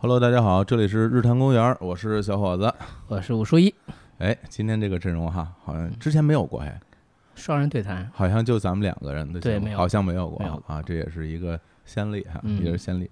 [0.00, 2.72] Hello，大家好，这里是日坛公园，我是小伙子。
[3.08, 3.74] 我是武书一，
[4.18, 6.80] 哎，今天这个阵容哈，好像之前没有过，哎，
[7.34, 9.76] 双人对谈，好像就咱们两个人的节目，对没有。
[9.76, 12.64] 好像没有过啊，这也是一个先例哈，嗯。
[12.64, 13.10] 也是先例。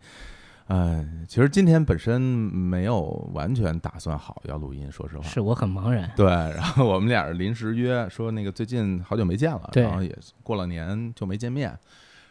[0.69, 3.03] 呃，其实今天本身没有
[3.35, 5.25] 完全打算好要录音，说实话。
[5.25, 6.09] 是我很茫然。
[6.15, 11.77] 对， 然后我们俩临时约说那个最近好久没见了，然后也过了年就没见面，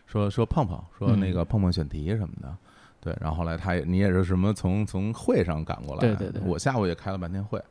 [0.07, 2.55] 说说碰碰，说那个碰碰选题什么的，
[3.05, 7.61] 对，然后后来他也你也是什么从从会上赶过来，对对对我下午也开了半天会，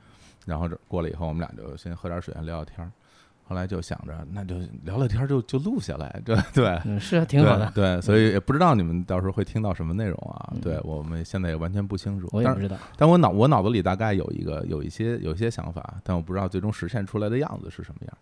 [0.47, 2.93] 然后这过了以后我们俩就先喝点水聊聊天儿，
[3.43, 6.81] 后来就想着那就聊聊天儿就就录下来，这对。
[6.85, 10.53] 嗯，是啊挺好的，对，对，所以也不知道你们到时候会听到什么内容啊？
[10.55, 12.29] 嗯对我们现在也完全不清楚。
[12.31, 12.77] 我也不知道。
[12.97, 18.17] 但我脑我脑子里大概有一个有一些有一些想法，但我不知道最终实现出来的样子是什么样。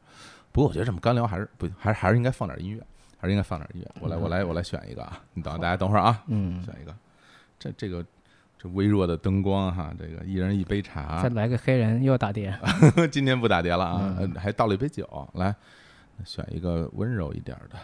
[0.51, 2.83] 不过我觉得这么干聊还是不还是还是应该放点音乐，
[3.23, 3.89] 还是应该放点音乐。
[4.01, 5.23] 我来我来我来选一个啊！
[5.33, 6.93] 你等大家等会儿啊，嗯，选一个。
[7.57, 8.05] 这这个
[8.59, 12.53] 这微弱的灯光哈，这个一人一杯茶再，来个黑人又打碟，
[13.13, 15.07] 今天不打碟了啊，还倒了一杯酒。
[15.35, 15.55] 来，
[16.25, 17.79] 选一个温柔一点的。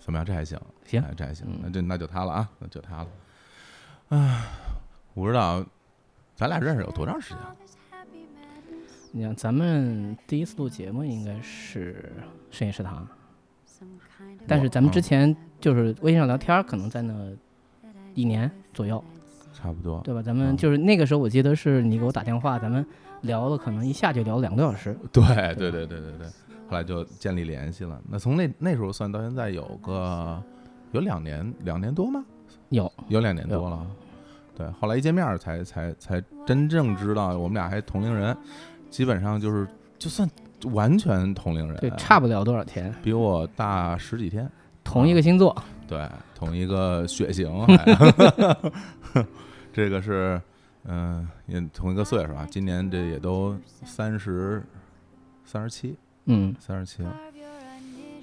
[0.00, 0.24] 怎么样？
[0.24, 3.08] 这还行，行哎，这还行，嗯那就那就他了啊，那就他了。
[4.08, 4.46] 啊，
[5.12, 5.62] 我不知道
[6.34, 7.56] 咱俩认识有多长时间了？
[9.16, 12.12] 你看咱们第一次录节目应该是
[12.50, 13.08] 深夜食堂，
[14.46, 17.14] 但是咱们之前就是微信上聊天，可能在那
[18.14, 19.02] 一年左右，
[19.54, 20.02] 差不多。
[20.04, 20.20] 对吧？
[20.20, 22.84] 咱嗯们就是那个时候，我记得是你给我打电话，咱们
[23.22, 24.94] 聊了，可能一下就聊了两个多小时。
[25.10, 26.26] 对对对对对对，
[26.68, 27.98] 后来就建立联系了。
[28.10, 30.42] 那从那那时候算到现在有个
[30.92, 32.22] 有两年两年多吗？
[32.68, 33.86] 有，有两年多了。
[34.54, 38.36] 对，后来一见面儿才才才真正知道我们俩还同龄人，
[38.90, 39.66] 基本上就是
[39.98, 40.28] 就算
[40.72, 44.50] 完全同龄人，对，差不了多少天，比我大十几天。
[44.84, 45.54] 同一个星座，
[45.88, 47.84] 对，同一个血型还，
[49.72, 50.40] 这个是
[50.84, 54.62] 嗯、也同一个岁数啊，今年这也都三十
[55.44, 57.12] 三十七，嗯，三十七了。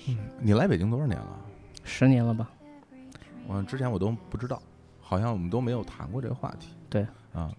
[0.08, 1.40] 嗯，你来北京多少年了？
[1.84, 2.50] 十年了吧？
[3.46, 4.62] 我之前我都不知道，
[5.02, 6.70] 好像我们都没有谈过这个话题。
[6.90, 7.52] 对啊，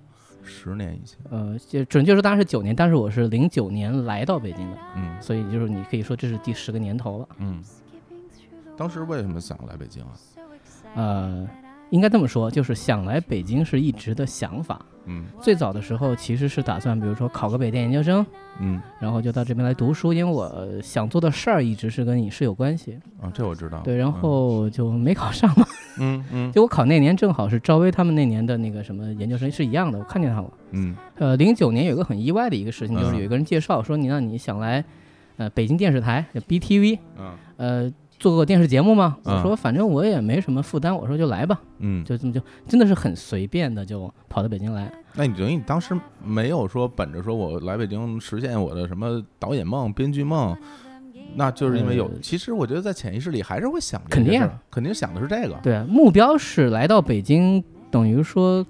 [0.44, 7.28] 十年以前，呃，就准确说当然是九年，但是我是零九年来到北京的，嗯所以就是你可以说这是第十个年头了。
[7.38, 7.62] 嗯。
[8.76, 10.12] 当时为什么想来北京啊？
[10.96, 11.48] 呃，
[11.94, 14.84] 应该这么说，就是想来北京是一直的想法。
[15.06, 18.24] 嗯最早的时候其实是打算，比如说考个北电研究生，
[18.58, 22.98] 嗯然后就到这边来读书，因为我呃想做的事儿一直是跟影视有关系。
[23.20, 23.80] 啊，这我知道。
[23.84, 25.64] 对，然后就没考上嘛。
[26.00, 30.52] 嗯嗯就我考那年正好是赵薇他们那年的那个什么研究生是一样的，我看见他了。
[30.72, 34.82] 嗯呃，零九年有一个很意外的一个事情，就是嗯有一个人介绍说你让你想来，
[35.36, 39.18] 呃，北京电视台就 BTV，嗯呃，做过电视节目吗？
[39.24, 44.90] 嗯我说反正我也没什么负担，我说就来吧，嗯，就这么就真的是很随便的就跑到北京来。
[45.14, 50.56] 那你等于你当时没有说本着说我来北京实现我的什么导演梦、编剧梦，
[51.36, 52.06] 那就是因为有。
[52.06, 55.58] 呃其实我觉得在潜意识里还是会想肯定肯定想的是这个。
[55.62, 58.66] 对，目标是来到北京，等于说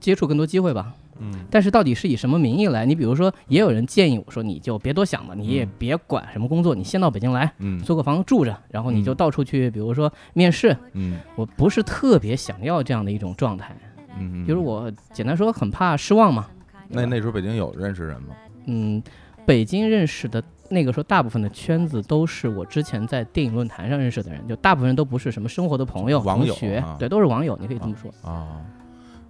[0.00, 0.94] 接触更多机会吧。
[1.20, 2.86] 嗯但是到底是以什么名义来？
[2.86, 10.76] 你比如说，也有人建议我说，你就别多想了，你也嗯别管什么工作，你先到北京来嗯租个房子住着，然后你就嗯到处去，比如说面试。
[10.92, 13.76] 嗯我不是特别想要这样的一种状态，
[14.18, 16.46] 嗯，就是我简单说很怕失望嘛。
[16.88, 18.34] 那那时候北京有认识人吗？
[18.66, 19.02] 嗯，
[19.46, 28.10] 北京认识的那个时候，大部分的圈子都是我之前在电影论坛上认识的人，就大部分人都不是什么生活的朋友、网友同学啊，对，都是网友，你可以这么说。
[28.30, 28.60] 啊，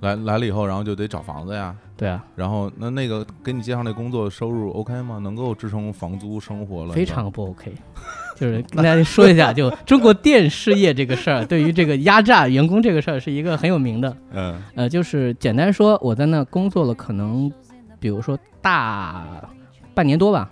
[0.01, 1.75] 来来了以后，然后就得找房子呀。
[1.97, 5.19] 对啊，然后那那个给你介绍那工作收入 OK 吗？
[5.19, 6.93] 能够支撑房租生活了？
[6.93, 7.73] 非常不 OK。
[8.37, 14.17] 就是跟大家说一下，就中国电视业这个事儿，对于这个压榨员工这个事儿是一个很有名的。
[14.31, 17.53] 嗯呃，就是简单说，我在那工作了，可能
[17.99, 19.51] 比如说大
[19.93, 20.49] 半年多吧，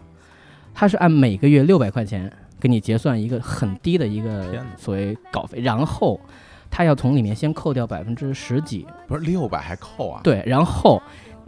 [0.75, 2.29] 他是按每个月六百块钱
[2.59, 4.45] 给你结算一个很低的一个
[4.77, 6.21] 所谓稿费，然后
[6.77, 10.21] 他要从里面先扣掉百分之十几，不是六百还扣啊？
[10.23, 11.03] 对，然后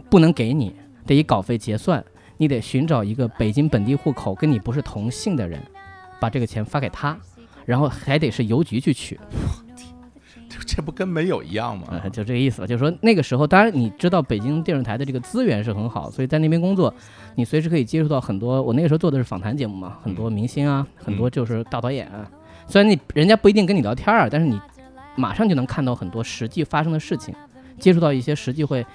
[0.09, 2.03] 不能给你，得以稿费结算，
[2.37, 5.61] 你得寻找一个北京本地户口跟你不是同姓的人，
[6.19, 7.15] 把这个钱发给他，
[7.63, 9.19] 然后还得是邮局去取，
[10.49, 11.83] 这 这不跟没有一样吗？
[11.91, 12.65] 呃，就这个意思吧。
[12.65, 16.91] 就是说那个时候，当然你知道北京电视台的这个资源是很好，所以在那边工作，
[17.35, 18.59] 你随时可以接触到很多。
[18.63, 22.27] 我那个时候做的是访谈节目嘛，很多明星啊，很多就是大导演啊。
[22.65, 24.59] 虽然你人家不一定跟你聊天啊，但是你
[25.19, 27.35] 马上就能看到很多实际发生的事情，
[27.77, 28.85] 接触到一些实际会，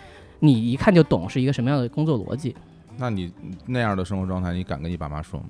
[0.40, 2.56] 你一看就懂是一个什么样的工作逻辑。
[2.96, 3.32] 那你
[3.66, 5.46] 那样的生活状态，你敢跟你爸妈说吗？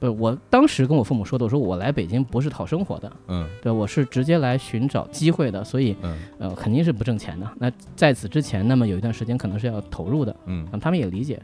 [0.00, 7.48] 不，我当时跟我父母说的，我说我来北京不是讨生活的，嗯对，我是直接来寻找机会的，所以嗯呃肯定是不挣钱的。
[7.58, 11.40] 那在此之前，那么有一段时间可能是要投入的，嗯他们也理解。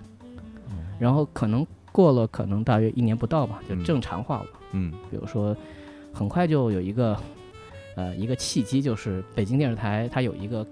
[0.98, 4.46] 然后可能过了可能大约一年不到吧，就嗯正常化了。
[4.72, 5.56] 嗯比如说，
[6.12, 7.16] 很快就有一个
[7.96, 10.66] 呃一个契机，就是北京电视台它有一个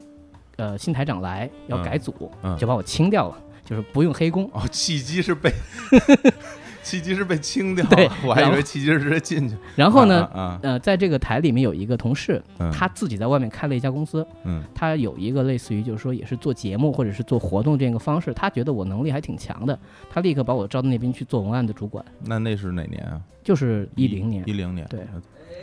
[0.56, 4.48] 呃新台长来要改组，嗯就把我清掉了，就是不用黑工。
[4.52, 5.52] 哦，契机是被
[6.82, 9.54] 契机是被清掉对了，我还以后为契机是直接进去。
[9.76, 19.78] 然后呢，啊啊，呃，在这个台里面有一个同事，嗯他自己在外面开了一家公司，嗯他有一个类似于就是说也是做节目或者是做活动这样一个方式，他觉得我能力还挺强的，
[20.08, 23.20] 他立刻把我招到那边去做文案的主管，那那是哪年啊？
[23.44, 24.52] 就是一零年一。
[24.52, 24.86] 零年。
[24.88, 25.00] 对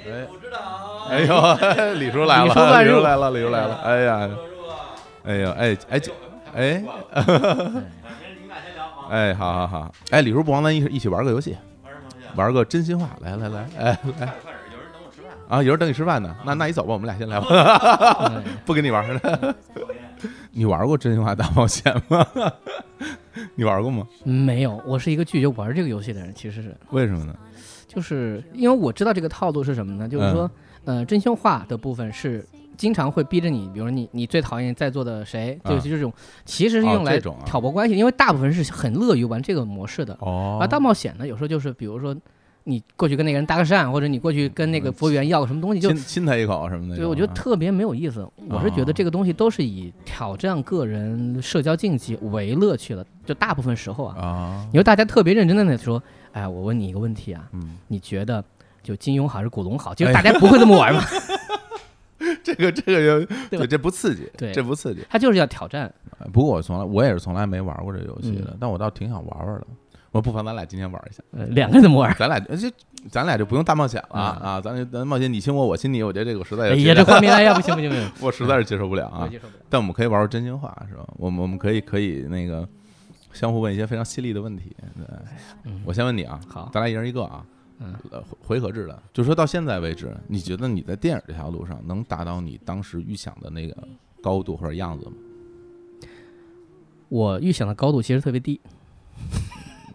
[0.07, 0.27] 哎，
[1.09, 1.33] 哎呦，
[1.99, 3.75] 李叔来了，李叔来了，李叔来了。
[3.83, 4.29] 哎呀，
[5.23, 6.11] 哎呦，哎哎这
[6.53, 6.83] 哎，
[9.09, 11.55] 哎， 好好好，哎，李叔不妨咱一一起玩个游戏，
[12.35, 14.33] 玩个真心话，来来来，哎来。
[15.47, 17.47] 啊，有人等你吃饭呢，那那你走吧，我们俩先来吧，
[18.31, 19.55] 嗯 不跟你玩了。
[20.51, 22.25] 你玩过真心话大冒险吗？
[23.53, 24.07] 你玩过吗？
[24.23, 26.75] 没有，我是一个拒绝玩这个游戏的人，其实是。
[26.89, 27.35] 为什么呢？
[27.95, 30.07] 就是因为我知道这个套路是什么呢？
[30.07, 30.51] 就是说，
[30.83, 32.45] 嗯呃，真心话的部分是
[32.77, 36.13] 经常会逼着你，比如说你你最讨厌在座的谁，啊就是这种，
[36.43, 40.15] 其实是哦用来挑拨关系，因为大部分人是很乐于玩这个模式的。
[40.19, 42.15] 哦而大冒险呢，有时候就是比如说
[42.67, 46.95] 你过去跟那个人搭个讪，或者你过去跟那个服务员要个什么东西，就亲亲他一口什么的。
[46.97, 48.27] 对，我觉得特别没有意思。
[48.49, 56.01] 我是觉得这个东西都是以挑战个人社交禁忌为乐趣的，就大部分时候啊，啊，你说大家特别认真的在说，
[56.31, 58.43] 哎，我问你一个问题啊，嗯，你觉得
[58.81, 59.93] 就金庸好还是古龙好？
[59.93, 61.03] 就是大家不会这么玩嘛，
[62.43, 65.05] 这个这个就对吧这不刺激，对这不刺激。
[65.07, 65.93] 他就是要挑战。
[66.33, 69.67] 不过我从来我也是从来没玩过这游戏的嗯，但我倒挺想玩玩的。
[70.15, 72.15] 我不妨咱俩今天玩一下，呃，两个人怎么玩？
[72.17, 72.71] 咱俩就
[73.11, 79.27] 咱俩就不用大冒险了嗯啊，咱就咱冒险你亲我我亲你，我觉得这个我实在哎呀，这画面，哎呀，不行不行不行， 我实在是接受不了啊我。
[79.27, 79.63] 接受不了。
[79.69, 81.05] 但我们可以玩玩真心话，是吧？
[81.17, 82.65] 我们我们可以可以那个
[83.33, 84.73] 相互问一些非常犀利的问题。
[85.83, 87.45] 我先问你啊，好咱俩一人一个啊，
[87.79, 87.93] 嗯
[88.41, 93.75] 回合制的，就说到现在为止，你觉得你在电影这条路上能达到你当时预想的那个
[94.23, 95.11] 高度或者样子吗？
[97.09, 98.59] 我预想的高度其实特别低，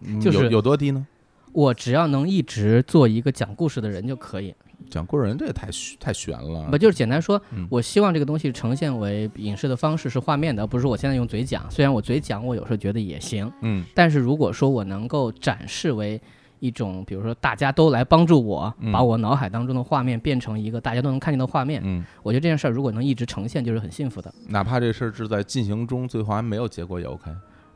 [0.03, 1.05] 嗯就是有有多低呢？
[1.53, 4.53] 我只要能一直做一个讲故事的人就可以。
[4.89, 5.69] 讲故事人这也太
[5.99, 11.69] 太悬了不，就是简单说嗯，我希望这个东西呈现为影视的方式是画面的，而不是我现在用嘴讲。
[11.69, 16.19] 虽然我嘴讲，我有时候觉得也行，嗯但是如果说我能够展示为
[16.59, 24.33] 一种，比如说大家都来帮助我，嗯把我脑海当中的画面变成一个大家都能看见的画面，嗯，我觉得这件事儿如果能一直呈现，就是很幸福的。
[24.47, 27.29] 哪怕这事儿是在进行中，最后还没有结果也 OK。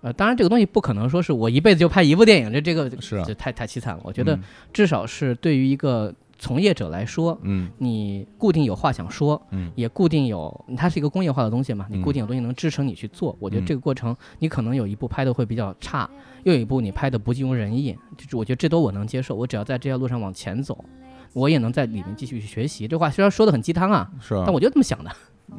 [0.06, 4.02] 呃，当然这个东西不可能说是我一辈子就拍一部电影，这这个是太太凄惨了。
[4.04, 13.36] 我觉得嗯至少是对于一个从业者来说，嗯你固定有话想说，嗯也固定有，它是一个工业化的东西嘛，你嗯固定有东西能支撑你去做。
[13.40, 16.08] 我觉得嗯这个过程，你可能有一部拍的会比较差，
[16.44, 19.34] 又有一部你拍的不尽如人意，就是我觉得这都我能接受。
[19.34, 20.86] 我只要在这条路上往前走，
[21.34, 22.88] 我也能在里面继续去学习。
[22.88, 24.54] 这话虽然说的很鸡汤啊，是啊但。
[24.54, 25.10] 我就这么想的。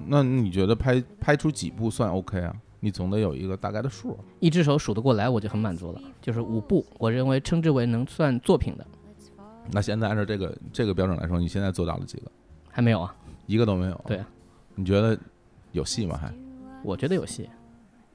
[0.07, 2.55] 那你觉得拍拍出几部算 OK 啊？
[2.87, 4.17] 你总得有一个大概的数。
[4.39, 6.01] 一只手数得过来，我就很满足了。
[6.23, 8.87] 就是五部，我认为称之为能算作品的，
[9.73, 12.31] 那现在按照这个这个标准来说，你现在做到了几个？
[12.71, 13.13] 还没有啊。
[13.47, 14.05] 一个都没有。
[14.07, 14.25] 对，
[14.77, 15.19] 你觉得
[15.73, 16.17] 有戏吗？
[16.17, 16.33] 还？
[16.85, 17.51] 我觉得有戏，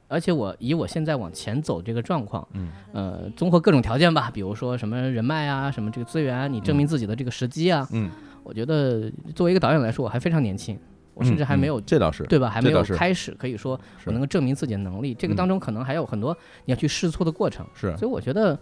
[0.07, 8.09] 而且我以我现在往前走这个状况，嗯，呃，综合各种条件吧，比如说什么人脉啊，什么这个资源啊，你证明自己的这个时机啊，嗯，
[8.41, 10.79] 我觉得作为一个导演来说，我还非常年轻，
[11.13, 12.49] 我甚至还没有、嗯这倒是对吧？
[12.49, 18.57] 还没有开始可以说我能够证明自己的能力，这个嗯当中可能还有很多你要去试错的过程，是所以我觉得，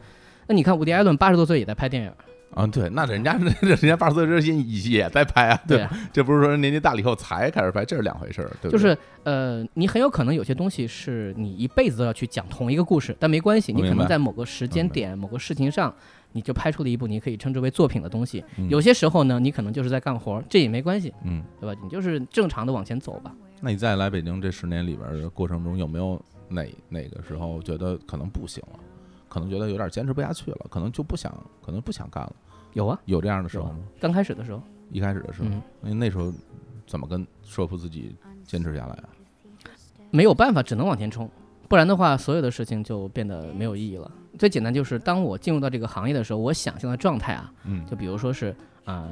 [0.48, 2.12] 那你看伍迪·艾伦八十多岁也在拍电影，
[2.56, 5.64] 啊，对，那人家那 人家八十岁之前也在拍啊，吧？
[5.68, 8.72] 对啊，这不是说年纪大了以后才开始拍，这是两回事儿，对对？
[8.72, 15.94] 就是呃，你很有可能有些东西是你一辈子都要去讲同一个故事，但没关系，你可能在某个时间点、某个事情上，
[16.32, 18.44] 你就拍出了一部你可以称之为作品的东西。
[18.58, 21.80] 嗯有些时候呢，你可能就是在干活，这也没关系，嗯，对吧？
[21.84, 23.36] 你就是正常的往前走吧。
[23.62, 28.80] 那你在来北京这十年里边的过程中，有没有哪哪个时候觉得可能不行了，
[29.28, 31.32] 可能觉得有点坚持不下去了，可能就不想，
[31.62, 32.34] 可能不想干了，
[32.74, 33.80] 有啊，有这样的时候吗？
[34.00, 36.32] 刚开始的时候，一开始的时候，嗯，那那时候
[36.88, 39.10] 怎么跟说服自己坚持下来啊？
[40.12, 41.30] 没有办法，只能往前冲，
[41.68, 44.10] 不然的话，所有的事情就变得没有意义了。
[44.40, 48.56] 最简单就是，当我进入到这个行业的时候，我想象的状态啊，嗯就比如说是，
[48.86, 49.10] 呃，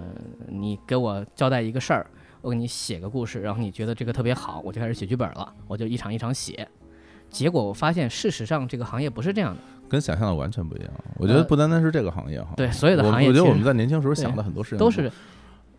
[0.47, 2.07] 你给我交代一个事儿，
[2.41, 6.65] 我给你写个故事，然后你觉得这个特别好，我就开始写剧本了，我就一场一场写。
[7.29, 9.59] 结果我发现，事实上这个行业不是这样的。
[9.89, 10.89] 跟想象的完全不一样。
[11.17, 15.11] 我觉得呃不单单是这个行业哈，对所有的行业我觉得我们在年轻时候想的很多事情都是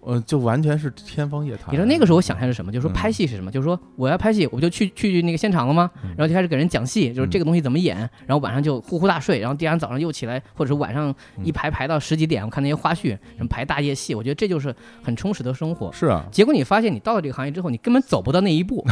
[0.00, 1.66] 呃，就完全是天方夜谭。
[1.70, 2.72] 你知道那个时候我想象是什么？
[2.72, 3.50] 就是说嗯拍戏是什么？
[3.50, 5.90] 就是说我要拍戏，我就去去那个现场了吗？
[6.02, 15.92] 嗯然后就开始给人讲戏，就是这个东西怎么演，然后晚上就呼呼大睡，然后第二天早上又起来，或者是晚上一排排到十几点，我看那些花絮，什么排大夜戏，我觉得这就是很充实的生活。
[15.92, 18.86] 是啊，结果你发现你到了这个行业之后，你根本走不到那一步，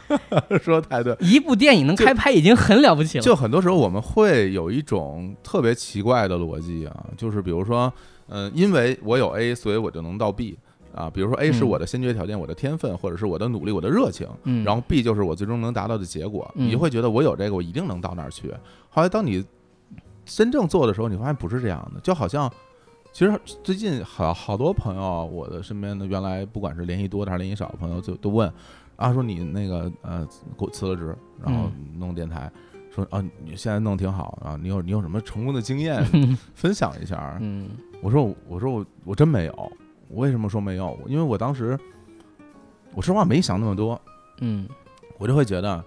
[0.62, 1.16] 说的太对。
[1.20, 3.24] 一部电影能开拍已经很了不起了。
[3.24, 7.92] 就很多时候我们会有一种特别奇怪的逻辑啊，就是比如说，
[8.28, 10.58] 嗯、因为我有 A，所以我就能到 B
[10.94, 11.10] 啊。
[11.10, 16.50] 比如说 A 是嗯我的先决条件，我的天分，或者是我的努力，我的热情，嗯，然后 B 就是我最终能达到的结果。
[16.54, 18.52] 嗯你就会觉得我有这个，我一定能到那儿去。
[18.88, 19.44] 后来当你
[20.24, 22.52] 真正做的时候，你发现不是这样的，就好像。
[23.12, 28.52] 其实最近好好多朋友，我的身边的原来不管是联系多的还是联系少的朋友，就都问
[28.96, 30.22] 啊，说你那个呃
[30.58, 32.52] 给我辞了职，然后弄电台，
[32.94, 36.04] 说啊你现在弄挺好啊，你有你有什么成功的经验
[36.54, 37.38] 分享一下？
[37.40, 37.70] 嗯
[38.06, 39.72] 我说我我说我我真没有，
[40.06, 40.96] 我为什么说没有？
[41.08, 41.76] 因为我当时
[42.94, 44.00] 我说实话没想那么多，
[44.40, 44.68] 嗯。
[45.18, 45.84] 我就会觉得，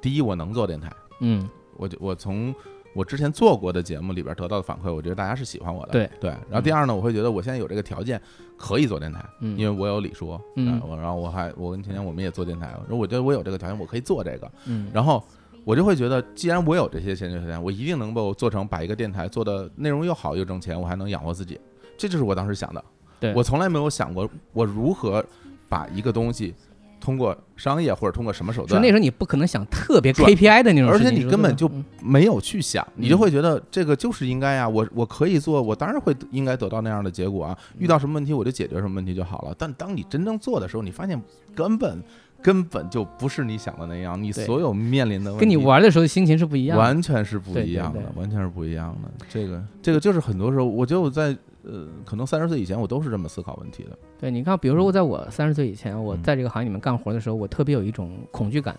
[0.00, 1.48] 第一我能做电台，嗯。
[1.76, 2.52] 我就我从
[2.96, 6.30] 我之前做过的节目里边得到的反馈，我觉得大家是喜欢我的，对对。
[6.50, 8.20] 然后第二呢，我会觉得我现在有这个条件
[8.56, 10.80] 可以做电台，嗯，因为我有李叔，嗯。
[10.80, 14.90] 呃我然后我还我跟甜甜我们也做电台，然后我觉得我有这个条件，我可以做这个，嗯。
[14.92, 15.22] 然后
[15.66, 21.58] 我就会觉得，既然我有这些先决条件，我一定能够做成把一个电台做的内容又好又挣钱，我还能养活自己，
[21.98, 22.84] 这就是我当时想的。
[23.18, 25.24] 对我从来没有想过我如何
[25.68, 26.54] 把一个东西
[27.00, 37.58] 通过商业或者通过什么手段说那时候你不可能想特别转 KPI 的那种而，且你根本就嗯没有去想，你就嗯会觉得这个就是应该呀，我我可以做，我当然会应该得到那样的结果啊。
[37.72, 39.54] 嗯遇到什么问题我就解决什么问题就好了。
[39.58, 41.20] 但当你真正做的时候，你发现
[41.56, 42.00] 根本
[42.46, 46.84] 根本就不是你想的那样，你所有面临的问题跟你玩的时候心情是不一样的。
[46.84, 49.10] 完全是不一样的，对完全是不一样的。
[49.28, 53.98] 这个这个就是很多时候，我觉得我在呃，可能三十岁以前我都是这么思考问题的。
[54.16, 58.78] 对，你看，比如说我在我三十岁以前，我嗯在这个行业里面干活的时候，我特别有一种恐惧感，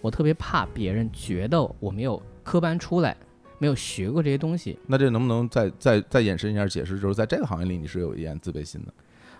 [0.00, 3.14] 我特别怕别人觉得我没有科班出来，
[3.58, 4.78] 没有学过这些东西。
[4.86, 6.98] 那这能不能再再再延伸一下解释？
[6.98, 8.94] 就是在这个行业里，你是有一点自卑心的，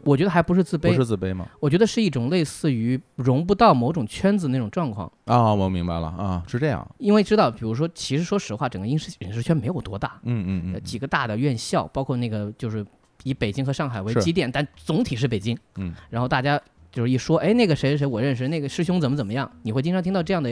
[0.07, 1.47] 我觉得还不是自卑不，是自卑吗？
[1.61, 5.11] 我觉得是一种类似于融不到某种圈子那种状况。
[5.27, 6.87] 啊，我明白了啊，是这样。
[6.99, 12.87] 因为知道，比如说，其实说实话，整个影视影视圈没有多大，呃嗯嗯嗯，几个大的院校，包括那个就是
[13.25, 15.59] 以北京和上海为基点，但总体是北京。
[15.77, 16.61] 嗯，然后大家
[16.97, 20.51] 就是一说，哎，那个谁谁谁我认识，那个师兄怎么怎么样，你会经常听到这样的，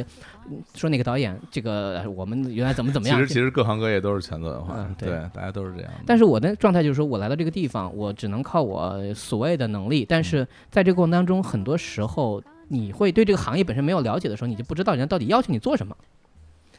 [0.51, 3.19] 嗯说那个导演，这个呃我们原来怎么怎么样。
[3.19, 5.91] 其实其实各行各业都是圈子文化，嗯对对，大家都是这样。
[6.05, 15.97] 但是我的状态就是说，我来到这个地方，我只能靠我所谓的能力，但嗯是在这个过程当中，很多时候你会对这个行业本身没有了解的时候，你就不知道人家到底要求你做什么。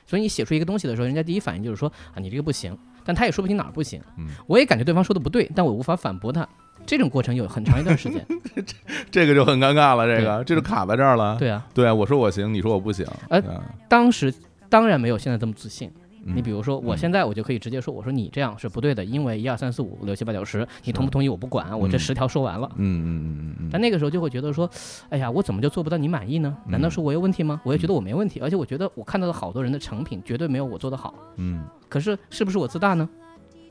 [0.06, 4.02] 所以你写出一个东西的时候，人家第一反应就是说啊，你这个不行，但他也说不清哪儿不行。
[4.18, 6.46] 嗯我也感觉对方说的不对，但我无法反驳他。
[6.86, 8.26] 这种过程有很长一段时间。
[9.10, 11.38] 这个就很尴尬了，这个这就卡在这儿了。
[11.38, 13.06] 对啊，对啊，我说我行，你说我不行。
[13.30, 14.34] 呃嗯当时
[14.70, 15.92] 当然没有现在这么自信。
[16.26, 22.68] 嗯你比如说，我嗯现在我就可以直接说，我说你这样是不对的，因为一二三四五六七八九十，你同不同意我不管，我这嗯十条说完了。
[22.78, 24.70] 嗯嗯嗯嗯嗯，但那个时候就会觉得说，
[25.10, 26.58] 哎呀，我怎么就做不到你满意呢？
[26.68, 27.62] 难道是我有问题吗？
[27.64, 31.14] 我也觉得我没问题，而且我觉得我看到的好多人的成品绝对没有我做的好。
[31.38, 33.08] 嗯，可是是不是我自大呢？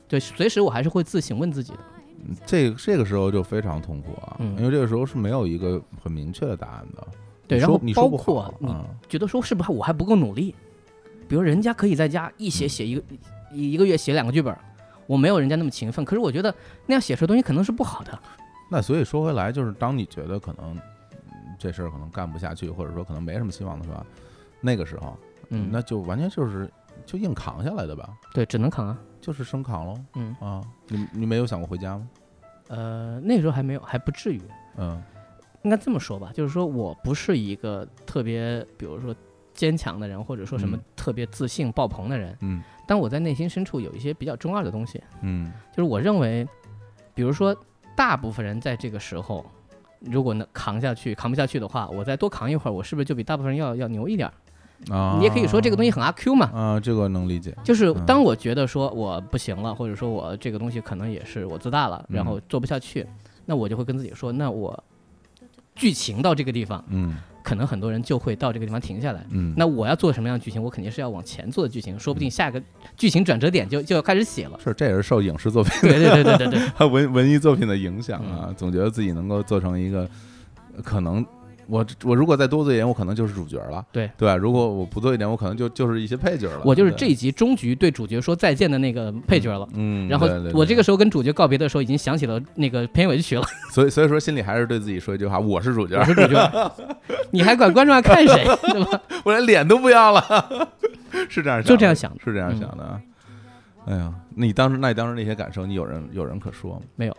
[0.07, 1.79] 对，随时我还是会自省问自己的。
[2.45, 7.05] 这个这个时候就非常痛苦啊，嗯因为这个时候是没有一个很明确的答案的。
[7.47, 10.55] 对，然后包括你啊觉得说是不是我还不够努力？
[11.27, 13.03] 比如人家可以在家一写写一个
[13.51, 14.55] 一一个月写两个剧本，
[15.07, 16.53] 我没有人家那么勤奋，可是我觉得
[16.85, 18.17] 那样写出的东西可能是不好的。
[18.69, 20.81] 那所以说回来，就是当你觉得可能嗯
[21.59, 24.05] 这事儿可能干不下去，或者说可能没什么希望的时候，
[24.61, 25.17] 那个时候，
[25.49, 26.69] 嗯，那就完全就是
[27.05, 28.97] 就硬扛下来的吧，对，只能扛啊。
[29.21, 29.97] 就是生扛喽。
[30.13, 32.07] 嗯，啊，你你没有想过回家吗？
[32.67, 34.41] 呃，那时候还没有，还不至于。
[34.77, 35.01] 嗯
[35.63, 39.15] 应该这么说吧，就是说我不是一个特别，比如说
[39.55, 42.37] 坚强的人，或者说什么嗯特别自信爆棚的人。
[42.41, 46.47] 嗯但我在内心深处有一些比较中二的东西，嗯就是我认为，
[47.15, 47.55] 比如说
[47.95, 49.43] 大部分人在这个时候，
[50.01, 54.33] 如果能扛下去，扛不下去的话，我再多扛一会儿，我是不是就比大部分人要要牛一点儿？
[54.93, 56.45] 啊，你也可以说这个东西很阿 Q 嘛。
[56.53, 57.55] 啊，这个能理解。
[57.63, 63.07] 就是嗯当我觉得说我不行了，或者说我这个东西可能也是我自大了，然后做不下去，
[63.45, 64.83] 那我就会跟自己说，那我
[65.73, 69.23] 剧情到这个地方，嗯可能很多人就会到这个地方停下来。
[69.29, 70.61] 嗯，那我要做什么样的剧情？
[70.61, 72.59] 我肯定是要往前做的剧情，说不定下个
[72.97, 74.59] 剧情转折点就就要开始写了。
[74.63, 80.09] 是这也是受影视作品、对对对对对对， 文文艺作品的影响啊，嗯总觉得自己能够做成一个
[80.75, 81.23] 呃可能
[81.67, 83.85] 我我如果再多做一点，我可能就是主角了。
[83.91, 86.61] 对对吧，如果我不做一点，我可能就就是一些配角了。
[86.63, 89.67] 我就是这一集终局对主角说再见的那个配角了。
[89.73, 93.43] 嗯，然后我这个时候跟主角告别的时候，已经想起了那个片尾曲了。
[93.73, 96.71] 所以所以说心里还是对自己说一句话：我是主角我，是主角，
[97.31, 99.01] 你还管观众要看谁，对吧？
[99.25, 100.69] 我连脸都不要了，
[101.29, 103.01] 是这样想的，就这样想的是这样想的啊。
[103.85, 106.81] 哎呀，你当时那你当时那些感受，你有人有人可说吗？
[106.95, 107.17] 没有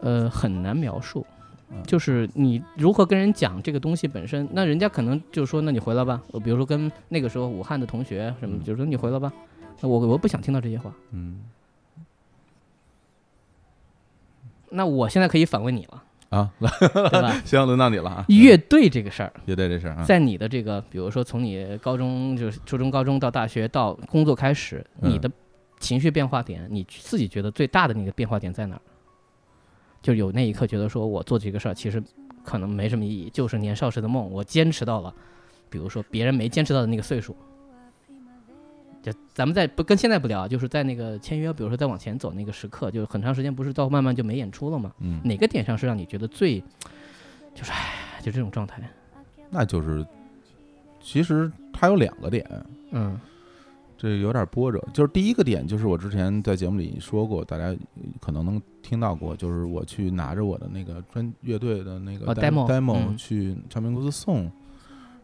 [0.00, 1.39] 呃，很难描述嗯。
[1.86, 6.20] 就是你如何跟人讲这个东西本身，那人家可能就说，那你回来吧。
[6.32, 9.32] 我比如说跟那个时候武汉的同学什么，嗯就说你回来吧。
[9.80, 10.92] 那我我不想听到这些话。
[11.12, 11.40] 嗯
[14.72, 17.32] 那我现在可以反问你了，啊，来，对吧？
[17.44, 18.24] 行，轮到你了啊。
[18.28, 25.28] 乐队这个事儿，乐队这事儿啊，在你的这个，比如说从你高中就是初中、高中到大学到工作开始，嗯你的
[25.80, 28.82] 情绪变化点，你自己觉得最大的那个变化点在哪儿？
[30.02, 32.02] 就有那一刻觉得说我做这个事儿其实
[32.44, 35.14] 可能没什么意义，就是年少时的梦，我坚持到了，
[35.68, 37.36] 比如说别人没坚持到的那个岁数。
[39.02, 44.92] 就咱们在不跟现在不聊，就是在那个签约，比如说再往前走那个时刻，就是很长时间不是到慢慢就没演出了嘛？
[44.98, 46.60] 嗯，哪个点上是让你觉得最，
[47.54, 48.82] 就是唉，就这种状态？
[49.48, 50.06] 那就是，
[51.00, 52.46] 其实它有两个点，
[52.90, 53.18] 嗯
[54.00, 54.82] 这有点波折。
[54.94, 57.76] 就是第一个点，就是我之前在节目里说过，大家
[58.18, 63.14] 可能能听到过，就是我去拿着我的那个专乐队的那个哦 demo demo，嗯。
[63.14, 64.50] 去唱片公司送，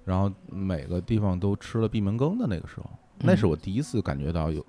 [0.05, 2.91] 然后每个地方都吃了闭门羹的那个时候，
[3.21, 4.63] 那是嗯我第一次感觉到有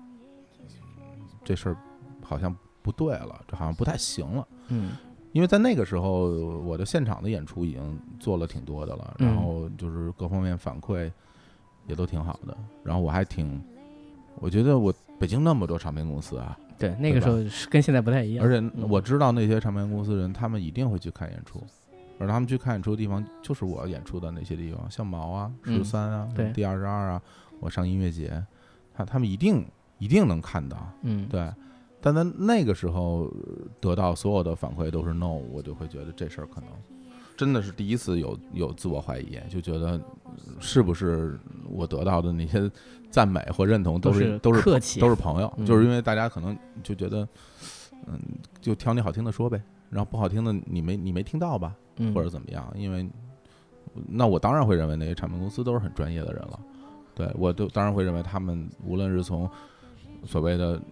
[1.44, 1.76] 这事儿
[2.22, 4.48] 好像不对了，这好像不太行了。
[4.68, 4.92] 嗯。
[5.32, 6.30] 因为在那个时候，
[6.64, 9.26] 我的现场的演出已经做了挺多的了，嗯。
[9.28, 11.12] 然后就是各方面反馈
[11.86, 13.62] 也都挺好的，然后我还挺，
[14.40, 18.44] 我觉得我北京那么多唱片公司啊，对，那个时候是跟现在不太一样。
[18.44, 21.62] 而且嗯我知道那些唱片公司人，他们一定会去看演出，
[22.18, 27.22] 而他们去看演出的地方就是我演出的那些地方，像毛啊、嗯十三啊、对 D 二十二啊，
[27.60, 28.42] 我上音乐节，
[28.94, 29.64] 他他们一定
[29.98, 31.50] 一定能看到，嗯，对，
[32.00, 36.70] 但在那个时候呃得到所有的反馈都是 no，我就会觉得这事儿可能
[37.38, 39.92] 真的是第一次有有自我怀疑，就觉得
[40.24, 41.38] 呃是不是
[41.70, 42.68] 我得到的那些
[43.10, 47.26] 赞美或认同都都是是都是客气都是朋友，嗯就是因为大家可能就觉得，
[48.08, 48.18] 嗯，
[48.60, 52.68] 就挑你好听的说呗，然后不好听的你没你没听到吧，嗯或者怎么样？
[52.74, 53.08] 因为
[54.08, 56.58] 那我当然会认为那些唱片公司都是很专业的人了，
[57.14, 59.48] 对我都当然会认为他们无论是从
[60.24, 60.82] 所谓的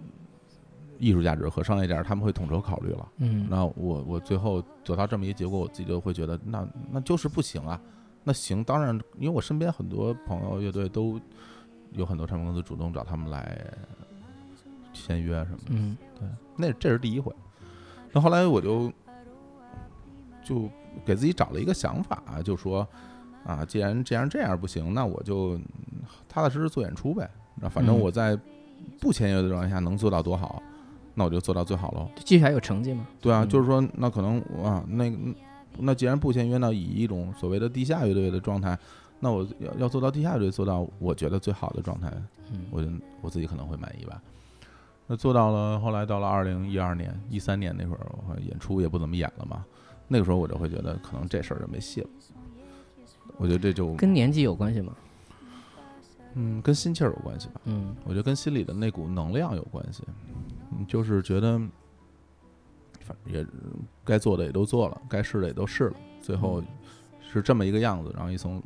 [0.99, 3.09] 艺术价值和商业价值，他们会统筹考虑了。
[3.19, 7.81] 嗯那我我最后得到这么一个结果，我自己就会觉得那那就是不行啊。
[8.25, 11.21] 那行，当然，因为我身边很多朋友乐队都
[11.93, 13.57] 有很多唱片公司主动找他们来
[14.93, 15.65] 签约什么的。
[15.69, 17.33] 嗯对那这是第一回。
[18.13, 18.93] 那后来我就
[20.45, 20.69] 就
[21.05, 22.87] 给自己找了一个想法，就说
[23.45, 25.63] 啊，既然既然这样不行，那我就嗯
[26.29, 27.31] 踏踏实实做演出呗。
[27.55, 28.37] 那反正嗯我在
[29.01, 30.63] 不签约的状态下能做到多好，
[31.19, 32.09] 那我就做到最好喽。
[32.25, 33.09] 继续还有成绩吗？
[33.21, 35.17] 对啊，嗯就是说，那可能啊，那个
[35.79, 38.79] 那既然不签约，那以一种所谓的地下乐队的状态，
[39.19, 42.13] 那我要要做到地下乐队做到我觉得最好的状态，
[42.53, 42.89] 嗯我就
[43.23, 44.21] 我自己可能会满意吧。
[45.07, 49.65] 那做到了，后来到了二零一二年、一三年那会儿，我演出也不怎么演了嘛。
[50.09, 52.09] 那个时候我就会觉得，可能这事儿就没戏了。
[53.39, 54.93] 我觉得这就跟年纪有关系吗？
[56.39, 57.61] 嗯跟心气儿有关系吧。
[57.65, 60.05] 嗯我觉得跟心里的那股能量有关系，
[60.71, 61.59] 嗯，就是觉得，
[63.01, 63.47] 反正也
[64.05, 66.63] 该做的也都做了，该试的也都试了，最后
[67.21, 68.13] 是这么一个样子。
[68.15, 68.63] 然后一从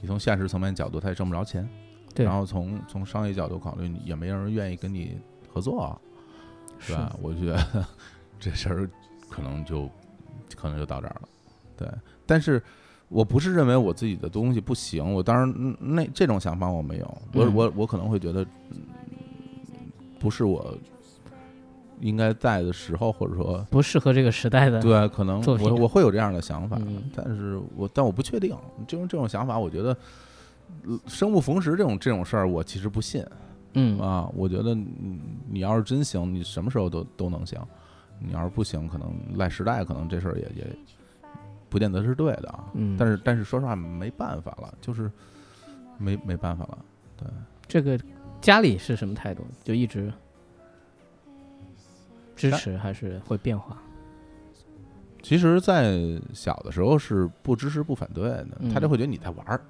[0.00, 1.68] 你从现实层面角度，他也挣不着钱，
[2.14, 5.18] 对然后从从商业角度考虑，也没人愿意跟你
[5.52, 5.98] 合作啊，
[6.78, 7.16] 是吧？
[7.22, 7.86] 我觉得
[8.38, 8.90] 这事儿
[9.30, 9.88] 可能就
[10.54, 11.28] 可能就到这儿了，
[11.76, 11.88] 对。
[12.26, 12.62] 但是
[13.08, 18.76] 我不是认为我自己的东西不行，我当然嗯那这种想法我没有，我嗯我我可能会觉得，嗯
[20.18, 20.76] 不是我
[22.00, 24.80] 应该在的时候，或者说不适合这个时代的。
[24.80, 28.54] 对，可能我我会有这样的想法，嗯但是我但我不确定，
[28.86, 29.96] 这种这种想法，我觉得。
[30.86, 33.24] 呃生不逢时这种这种事儿，我其实不信
[33.72, 34.30] 嗯啊。
[34.34, 35.18] 我觉得你
[35.50, 37.58] 你要是真行，你什么时候都都能行；
[38.18, 40.66] 你要是不行，可能赖时代，可能这事儿也也
[41.68, 42.64] 不见得是对的啊。
[42.74, 45.10] 嗯，但是但是说实话没办法了，就是
[45.98, 46.78] 没没办法了。
[47.16, 47.28] 对
[47.66, 47.98] 这个
[48.40, 49.44] 家里是什么态度？
[49.64, 50.12] 就一直
[52.36, 53.76] 支持还是会变化？
[55.20, 55.98] 其实，在
[56.32, 59.60] 小的时候是不支持不反对的，嗯他就会觉得你在玩儿，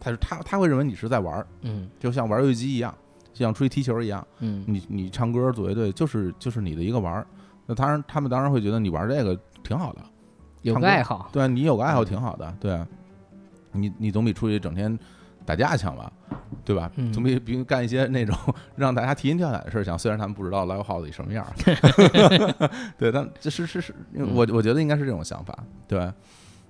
[0.00, 2.92] 他是他他会认为你是在玩儿，嗯就像玩游戏机一样，
[3.32, 4.26] 就像出去踢球一样。
[4.40, 7.26] 嗯你你唱歌组乐队就是就是你的一个玩儿，
[7.64, 10.02] 那当然他们当然会觉得你玩这个挺好的，
[10.62, 12.86] 有个爱好，对啊，你有个爱好挺好的，对啊，
[13.72, 14.98] 你你总比出去整天
[15.44, 16.12] 打架强吧，
[16.64, 16.90] 对吧？
[16.96, 18.36] 嗯总比比干一些那种
[18.76, 19.98] 让大家提心吊胆的事儿强。
[19.98, 21.52] 虽然他们不知道 live house 里什么样儿，
[22.98, 26.12] 对，但这是是是，嗯我我觉得应该是这种想法，对，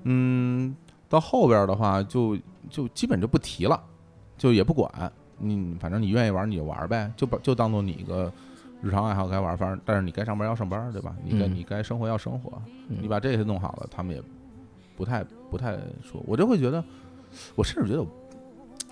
[0.05, 0.75] 嗯，
[1.09, 2.37] 到后边的话就
[2.69, 3.83] 就基本就不提了，
[4.37, 4.91] 就也不管
[5.39, 8.33] 你，反正你愿意玩你就玩呗，就把就当做你一个。
[8.81, 11.17] 日常爱好该玩儿，反正但是你该上班要上班，对吧？
[11.25, 11.55] 你该嗯。
[11.55, 12.99] 你该生活要生活，嗯。
[13.01, 14.23] 你把这些弄好了，他们也
[14.97, 16.83] 不太不太说，我就会觉得，
[17.55, 18.07] 我甚至觉得，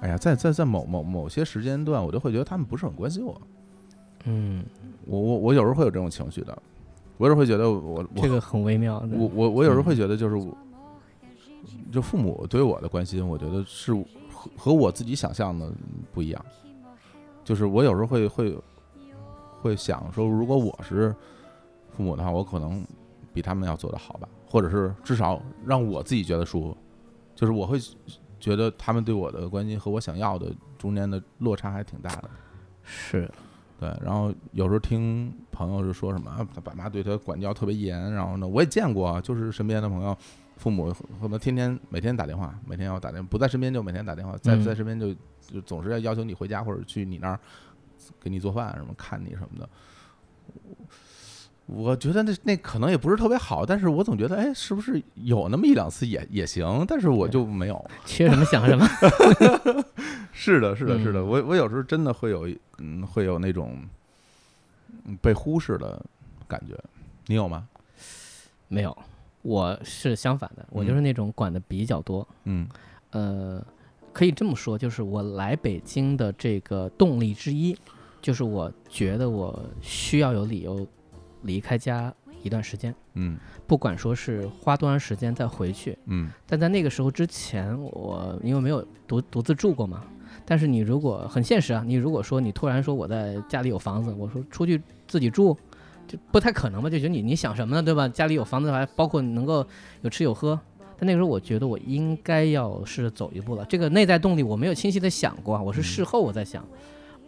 [0.01, 3.41] 哎呀，在在在某某某些时间段，我就会觉得他们不是很关心我，
[4.25, 4.65] 嗯，
[5.05, 6.57] 我我我有时候会有这种情绪的，
[7.17, 7.81] 我有时候会觉得我
[8.15, 9.03] 我这个很微妙。
[9.13, 10.57] 我我我有时候嗯会觉得就是我，
[11.93, 15.71] 就父母对我的关心，我觉得是和和我自己想象的
[16.13, 16.45] 不一样，
[17.45, 18.59] 就是我有时候会会
[19.67, 21.15] 会想说，如果我是
[21.91, 22.87] 父母的话，我可能
[23.33, 26.77] 比他们要做得好吧，或者是至少让我自己觉得舒服，
[27.35, 27.79] 就是我会
[28.39, 32.31] 觉得他们对我的关心和我想要的中间的落差还挺大的。
[32.85, 33.29] 是，
[33.81, 40.17] 对，然后有时候听朋友是说什么，啊他爸妈对他管教特别严，然后呢，我也见过啊，就是身边的朋友，
[40.57, 47.41] 父母可能天天每天打电话，每天要打电话，不在身边就每天打电话，在不在身边就就总是要要求你回家或者去你那儿
[48.21, 49.69] 给你做饭什么，看你什么的。
[51.67, 56.85] 我觉得那那可能也不是特别好，但是我总觉得，哎，是不是有那么一两次也也行？
[56.87, 57.85] 但是我就没有。
[58.05, 58.87] 缺什么想什么。
[60.33, 63.83] 是的，是的，是的，嗯我我有时候真的会有嗯，会有那种
[65.07, 66.01] 嗯被忽视的
[66.47, 66.79] 感觉，
[67.27, 67.67] 你有吗？
[68.69, 68.97] 没有，
[69.43, 72.27] 我是相反的，我嗯就是那种管的比较多。
[72.45, 72.69] 嗯
[73.11, 73.65] 呃，
[74.13, 77.77] 可以这么说，就是我来北京的这个动力之一，
[78.27, 80.85] 就是我觉得我需要有理由
[81.43, 82.13] 离开家
[82.43, 85.97] 一段时间，嗯不管说是花多长时间再回去。
[86.07, 90.03] 嗯但在那个时候之前，我因为没有独独自住过嘛。
[90.45, 95.57] 但是你如果很现实啊，你如果说你突然说我在家里有房子，我说出去自己住，
[96.09, 96.91] 就不太可能吧？
[96.91, 98.09] 就觉得你你想什么呢，对吧？
[98.09, 99.65] 家里有房子还包括能够
[100.03, 100.59] 有吃有喝。
[100.99, 103.65] 但那个时候我觉得我应该要试着走一步了。
[103.67, 106.67] 这个内在动力我没有清晰的想过啊，我是事后我在想。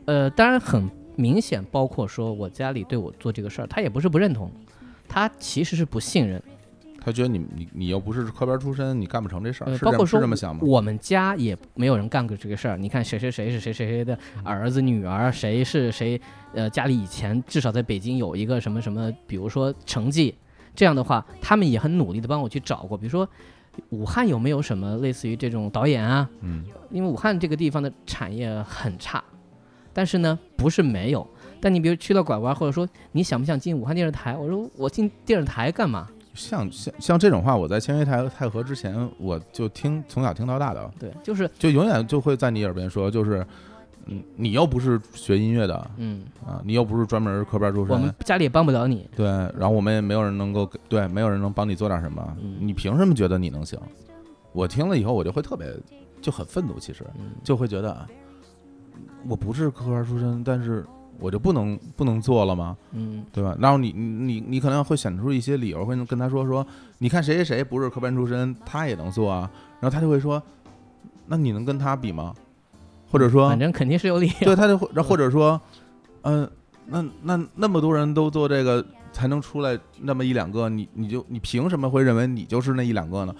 [0.06, 4.50] 呃，当然很明显，包括说我家里对我做这个事儿，他也不是不认同，
[5.08, 6.42] 他其实是不信任。
[7.00, 10.60] 他觉得你你你又不是科班出身，你干不成这事儿，包括说这么想吗？
[10.64, 12.76] 我们家也没有人干过这个事儿。
[12.76, 16.20] 你看谁谁谁是谁谁谁的儿子、女儿，谁是谁，
[16.52, 20.34] 呃，家里以前至少在北京有一个什么什么，比如说成绩，
[20.74, 22.98] 这样的话，他们也很努力的帮我去找过。
[22.98, 23.26] 比如说，
[23.90, 26.28] 武汉有没有什么类似于这种导演啊？
[26.42, 29.22] 嗯因为武汉这个地方的产业很差，
[29.98, 31.26] 但是呢，不是没有。
[31.60, 34.36] 但你比如去了拐弯，或者说你想不想进武汉电视台？
[34.36, 36.06] 我说我进电视台干嘛？
[36.34, 43.44] 像像像这种话，我在签约太太和之前，我就听从小听到大的，对，就是就永远就会在你耳边说，就是
[44.06, 49.10] 嗯，你又不是学音乐的嗯，啊，你又不是专门科班出身我们，家里也帮不了你。
[49.16, 53.76] 对，然后我们也没有人能够给对，没有人能帮你做点什么，嗯你凭什么觉得你能行？
[54.52, 55.66] 我听了以后，我就会特别
[56.22, 58.06] 就很愤怒，其实嗯就会觉得啊
[59.26, 60.84] 我不是科班出身，但是
[61.18, 62.76] 我就不能不能做了吗？
[62.92, 63.56] 嗯对吧？
[63.58, 66.66] 然后你你你你可能会选出一些理由，会跟他说说，
[66.98, 69.50] 你看谁谁谁不是科班出身，他也能做啊。
[69.80, 70.42] 然后他就会说，
[71.26, 72.34] 那你能跟他比吗？
[73.10, 74.44] 或者说反，正肯定是有理由。
[74.44, 75.60] 对，他就或者说，
[76.22, 76.48] 嗯、
[76.86, 83.34] 那那那么多人都做这个，才能出来那么一两个，你你就你凭什么会认为你就是那一两个呢？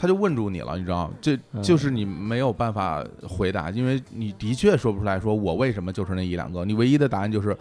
[0.00, 1.14] 他就问住你了，你知道吗？
[1.20, 7.54] 这嗯就是你没有办法回答，因为你的确说不出来说我为什么就是那一两个，你唯一的答案就是，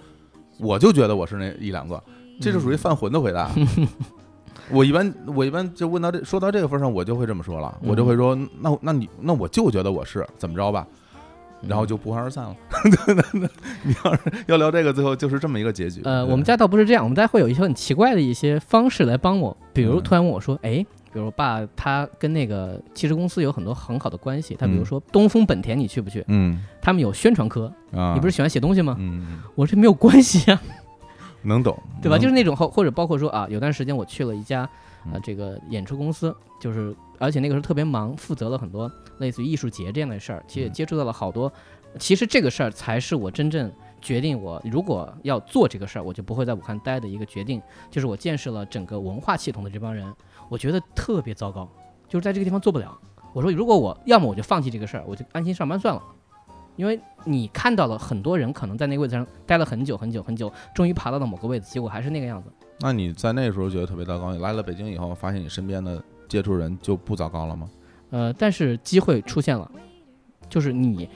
[0.57, 2.01] 我就觉得我是那一两个，
[2.39, 3.51] 这就属于犯浑的回答。
[4.71, 10.87] 我一般我一般就问到这说到这个份儿上，我就会这么说了，我就会说，那那你那我就觉得我是怎么着吧，
[11.67, 12.55] 然后就不欢而散了。
[13.83, 15.99] 你要是要聊这个，最后就是这么一个结局。
[16.05, 26.23] 呃，我们家倒不是这样，我们家会有一些很奇怪的一些方式来帮我，比如嗯突然问我说，哎，比如我爸他跟那个汽车公司有很多很好的关系，他比如嗯说东风本田你去不去？
[26.27, 28.97] 嗯他们有宣传科，啊，你不是喜欢写东西吗？
[29.55, 30.61] 我说没有关系啊，
[31.43, 32.17] 能懂对吧？
[32.17, 34.61] 就是那种或或者包括说啊，有段时间我去了一家
[35.11, 41.51] 呃嗯这个演出公司，就是而且那个时候特别忙，负责了很多类似于艺术节这样的事儿，其实也嗯接触到了好多。
[41.97, 50.05] 其实这个事儿才是我真正决定我如果要做这个事儿，我就不会在武汉待的一个决定，就是我见识了整个文化系统的这帮人，
[50.49, 51.69] 我觉得特别糟糕，
[52.07, 52.97] 就是在这个地方做不了。
[53.33, 56.01] 我说如果我要么我就放弃这个事儿，我就安心上班算了。
[56.75, 62.49] 因为你看到了很多人可能在那个位置上待了很久很久很久，终于爬到了某个位置，结果还是那个样子。
[62.79, 67.69] 那你在那时候觉得特别糟糕，你来了北京以后，发现你身边的接触人就不糟糕了吗？
[68.11, 69.69] 呃，但是机会出现了，
[70.47, 71.09] 就是你，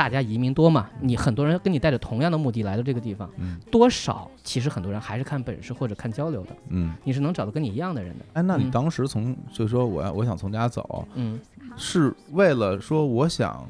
[0.00, 8.24] 大家移民多嘛，你很多人跟你带着同样的目的来到这个地方，嗯多少其实很多人还是看本事或者看交流的，嗯，你是能找到跟你一样的人的。
[8.32, 11.38] 哎，那你嗯当时从就说我要我想从家走，嗯，
[11.76, 13.68] 是为了说我想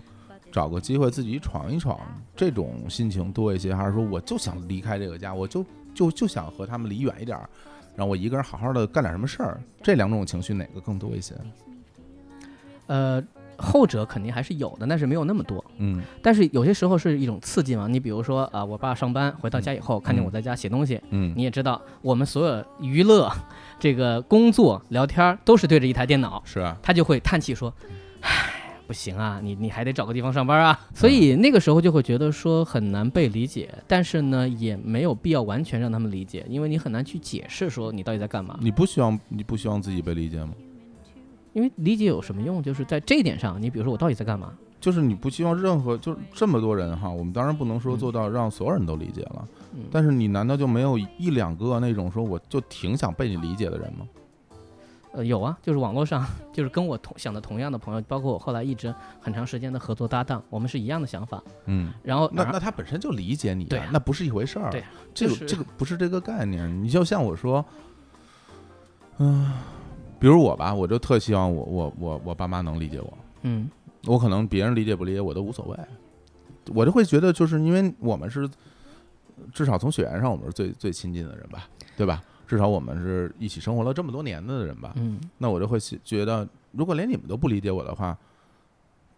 [0.53, 1.99] 找个机会自己闯一闯
[2.37, 7.51] 这种心情多一些，还是说我就想离开这个家，我就就就想和他们离远一点儿，
[7.97, 9.61] 让我一个人好好的干点什么事儿？
[9.83, 11.35] 这两种情绪哪个更多一些？
[12.87, 13.21] 呃，
[13.61, 15.64] 后者肯定还是有的，但是没有那么多。
[15.79, 23.31] 嗯但是有些时候是一种刺激嘛，你比如说啊、我爸上班回到家以后，看见我在家写东西，嗯你也知道，我们所有娱乐、
[23.79, 27.73] 这个工作、聊天都是对着一台电脑，是啊，他就会叹气说
[28.23, 28.31] ：“唉，
[28.87, 38.59] 不行啊，你你还得找个地方上班啊。”所以那个时候就会觉得说很难被理解，但是呢，也没有必要完全让他们理解，因为你很难去解释说你到底在干嘛。
[38.61, 40.53] 你不希望你不希望自己被理解吗？
[41.52, 42.62] 因为理解有什么用？
[42.62, 44.52] 就是在这一点上，你比如说我到底在干嘛？
[44.80, 54.06] 就是你不希望任何就是这么多人哈，我们当然不能说做到让所有人都理解了，嗯但是你难道就没有一两个那种说我就挺想被你理解的人吗？
[55.12, 61.42] 呃，有啊，就是网络上就是跟我同想的同样的朋友，包括我后来一直很长时间的合作搭档，我们是一样的想法。
[61.66, 64.70] 嗯，然后那那他本身就理解你、对啊那不是一回事儿。
[64.70, 66.82] 对啊这个、就是这个不是这个概念。
[66.82, 67.62] 你就像我说，
[69.18, 69.52] 嗯、
[70.20, 73.18] 比如我吧，我就特希望我我我我爸妈能理解我。
[73.42, 73.68] 嗯
[74.06, 75.76] 我可能别人理解不理解我都无所谓，
[76.74, 78.48] 我就会觉得，就是因为我们是
[79.52, 82.22] 至少从血缘上我们是最最亲近的人吧，对吧？
[82.46, 84.92] 至少我们是一起生活了这么多年的人吧。
[84.96, 88.16] 嗯那我就会觉得，如果连你们都不理解我的话，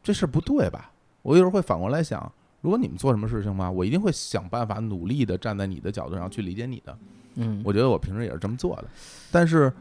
[0.03, 0.91] 这事儿不对吧？
[1.23, 6.99] 我有时候会反过来想，如果你们做什么事情吧，我一定会想办法努力的站在你的角度上去理解你的。
[7.37, 8.85] 嗯，我觉得我平时也是这么做的，
[9.31, 9.75] 但是就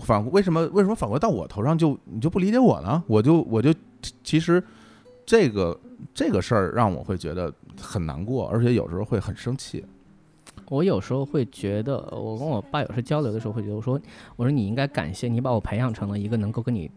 [0.00, 3.02] 反为什么为什么反过到我头上就你就不理解我呢？
[3.06, 3.72] 我就我就
[4.22, 4.62] 其实
[5.26, 5.78] 这个
[6.14, 9.84] 这个事儿让我会觉得很难过，而且有时候会很生气。
[10.70, 14.00] 我有时候会觉得，我跟我爸有时候交流的时候会觉得，我说
[14.36, 16.90] 我说你应该感谢你把我培养成了一个能够跟你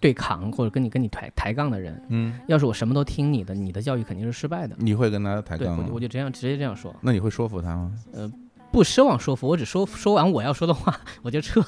[0.00, 2.02] 对抗或者跟你跟你抬抬杠的人。
[2.08, 4.74] 嗯，要是我什么都听你的，你的教育肯定是失败的。
[4.78, 6.00] 你会跟他抬，杠吗我就我？
[6.00, 7.92] 就这样直接这样说，那你会说服他吗？
[8.70, 11.62] 不奢望说服，我只说说完我要说的话，我就撤。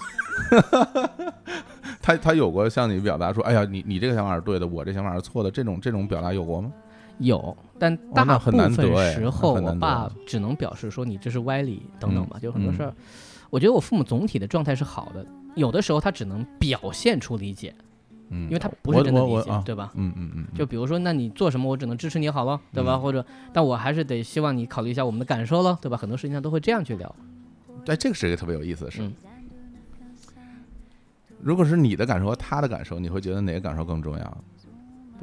[2.02, 6.72] 他他有过向你表达说，哎呀，你你这个想法是对的，我这想法是错的，这种这种表达有过吗？
[7.18, 8.72] 有，但大部分
[9.12, 12.94] 时候，我爸只能表示说你这是歪理等等吧，就很多嗯事儿。
[13.50, 17.74] 我觉得我父母总体的状态是好的，有的时候他只能表现出理解，
[18.30, 19.92] 嗯，因为他不是真的理解，对吧？
[19.94, 22.94] 嗯嗯嗯，就比如说，那你做什么，我只能支持你好了，对吧？
[22.94, 25.96] 嗯或者，但我还是得希望你考虑一下我们的感受了，对吧？
[25.96, 27.14] 很多事情上都会这样去聊。
[27.84, 29.02] 对，这个是一个特别有意思的事。
[29.02, 29.12] 嗯
[31.42, 34.44] 如果是你的感受和他的感受，你会觉得哪个感受更重要？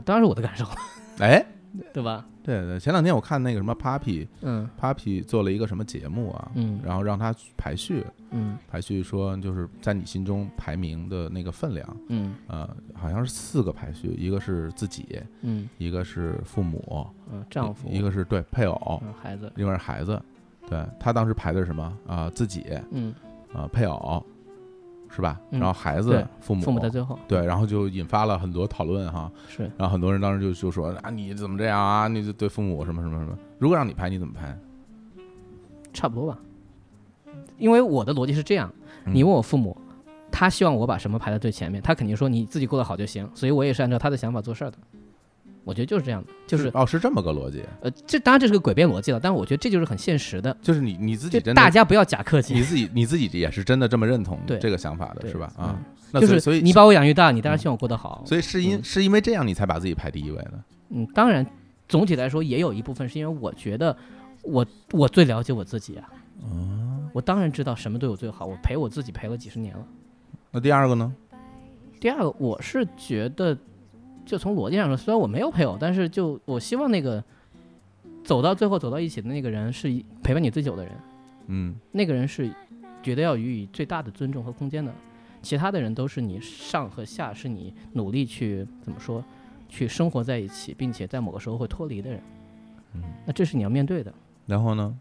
[0.04, 0.72] 当然是我的感受了，
[1.20, 1.46] 哎，
[1.94, 2.26] 对吧？
[2.48, 4.70] 对对，前两天我看那个什么 Papi 嗯。
[4.80, 6.80] Papi 做了一个什么节目啊，嗯。
[6.82, 8.58] 然后让他排序嗯。
[8.70, 12.36] 排序，说就是在你心中排名的那个分量，嗯。
[12.48, 15.68] 呃，好像是四个排序，一个是自己，嗯。
[15.78, 20.18] 一个是父母，嗯，丈夫，一个是对配偶，嗯孩子，另外是孩子。
[20.70, 21.98] 对他当时排的是什么？
[22.08, 23.14] 啊、自己嗯，
[23.54, 24.26] 啊、配偶，
[25.10, 25.40] 是吧？
[25.52, 29.32] 嗯然后孩子对、父母，父母在最后对，然后就引发了很多讨论哈。
[29.48, 32.08] 是然后很多人当时就就说啊，你怎么这样啊？
[32.08, 33.38] 你就对父母什么什么什么？
[33.60, 34.58] 如果让你拍，你怎么拍？
[35.94, 36.38] 差不多吧。
[37.58, 38.72] 因为我的逻辑是这样，
[39.06, 39.76] 嗯你问我父母，
[40.32, 44.78] 他希望我把什么排在最前面，他肯定说你自己过得好就行，所以我也是按照他的想法做事儿的。
[45.68, 55.52] 我觉得就是这样的，就是哦，是这么个逻辑，呃，这当然这是个诡辩逻辑了，但是我觉得这就是很现实的，就是你你自己真的，大家不要假客气你，自己你自己也是真的这么认同这个想法的，是吧？
[55.58, 55.80] 嗯啊，
[56.14, 58.24] 那就是所以你把我养育大，你当然希望我过得好。
[58.26, 60.54] 所以是因嗯是因为这样你才把自己排第一位的。
[60.92, 61.46] 嗯，当然，
[61.90, 63.94] 总体来说也有一部分是因为我觉得
[64.44, 66.08] 我我最了解我自己啊，
[66.44, 69.86] 哦，我当然知道什么对我最好，我陪我自己陪了几十年了。
[70.50, 71.14] 那第二个呢？
[72.00, 73.58] 第二个，我是觉得，
[74.28, 77.24] 就从逻辑上说，虽然我没有配偶，但是就我希望那个
[78.24, 79.90] 走到最后走到一起的那个人是
[80.22, 80.94] 陪伴你最久的人，
[81.48, 82.54] 嗯那个人是
[83.02, 84.94] 觉得要予以最大的尊重和空间的，
[85.42, 89.24] 其他的人都是你上和下，是你努力去怎么说，
[89.70, 92.22] 去生活在一起，并且在某个时候会脱离的人。
[92.94, 94.14] 嗯，那这是你要面对的。
[94.46, 94.94] 然后呢？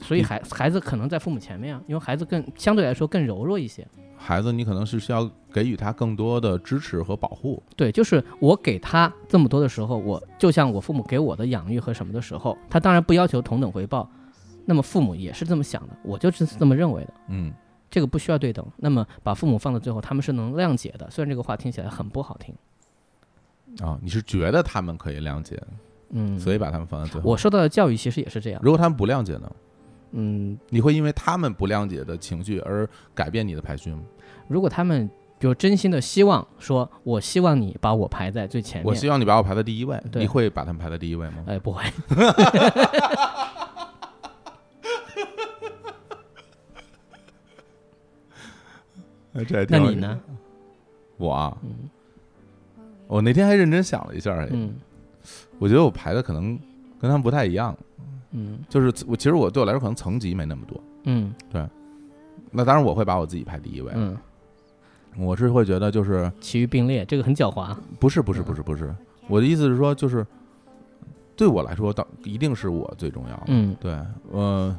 [0.00, 3.86] 所以孩孩子可能在父母前面啊，因为孩子更相对来说更柔弱一些。
[4.20, 7.62] 孩子，你可能是需要给予他更多的支持和保护。
[7.76, 14.10] 对，就是我给他这么多的时候，我就像我父母给我的养育和什么的时候，他当然不要求同等回报，
[14.64, 17.52] 那么父母也是这么想的，我就是这么认为的，嗯
[17.88, 18.66] 这个不需要对等。
[18.76, 22.52] 那么把父母放到最后，他们是能谅解的，虽然这个话听起来很不好听，
[23.86, 25.62] 啊，你是觉得他们可以谅解，
[26.10, 27.30] 嗯，所以把他们放在最后。
[27.30, 29.48] 我受到的教育其实也是这样，如果他们不谅解呢？
[30.12, 34.00] 嗯，你会因为他们不谅解的情绪而改变你的排序吗？
[34.48, 41.44] 如果他们比如真心的希望说，我希望你把我排在最前面，我希望你把我排在第一位，你会把他们排在第一位吗？
[41.46, 41.84] 哎，不会，
[49.68, 50.18] 那你呢？
[51.16, 51.88] 我啊，嗯。
[53.06, 54.74] 我那天还认真想了一下，哎嗯。
[55.58, 56.58] 我觉得我排的可能
[57.00, 57.76] 跟他们不太一样，
[58.30, 60.80] 嗯就是我其实我对我来说可能层级没那么多。
[61.04, 61.66] 嗯对
[62.50, 64.16] 那当然我会把我自己排第一位，嗯，
[65.18, 68.94] 我是会觉得就是其余并列，这个很狡猾，不是不是不是不是，
[69.28, 70.26] 我的意思是说就是
[71.36, 73.44] 对我来说，当一定是我最重要的。
[73.48, 73.98] 嗯对，
[74.32, 74.76] 呃，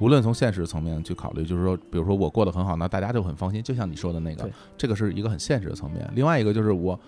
[0.00, 3.62] 无论从现实层面去考虑，就是说，比如说我过得很好，那大家就很放心。
[3.62, 6.10] 就像你说的那个，这个是一个很现实的层面。
[6.14, 6.98] 另外一个就是我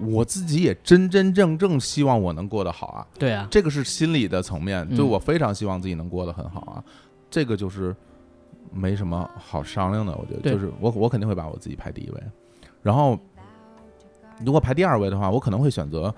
[0.00, 4.96] 我自己也真真正正希望我能过得好啊，对啊，这个是心理的层面，嗯。
[4.96, 6.84] 就我非常希望自己能过得很好啊，
[7.30, 7.94] 这个就是
[8.72, 10.12] 没什么好商量的。
[10.16, 12.22] 我觉得，就是我我肯定会把我自己排第一位，
[12.82, 13.18] 然后
[14.44, 16.12] 如果排第二位的话，我可能会选择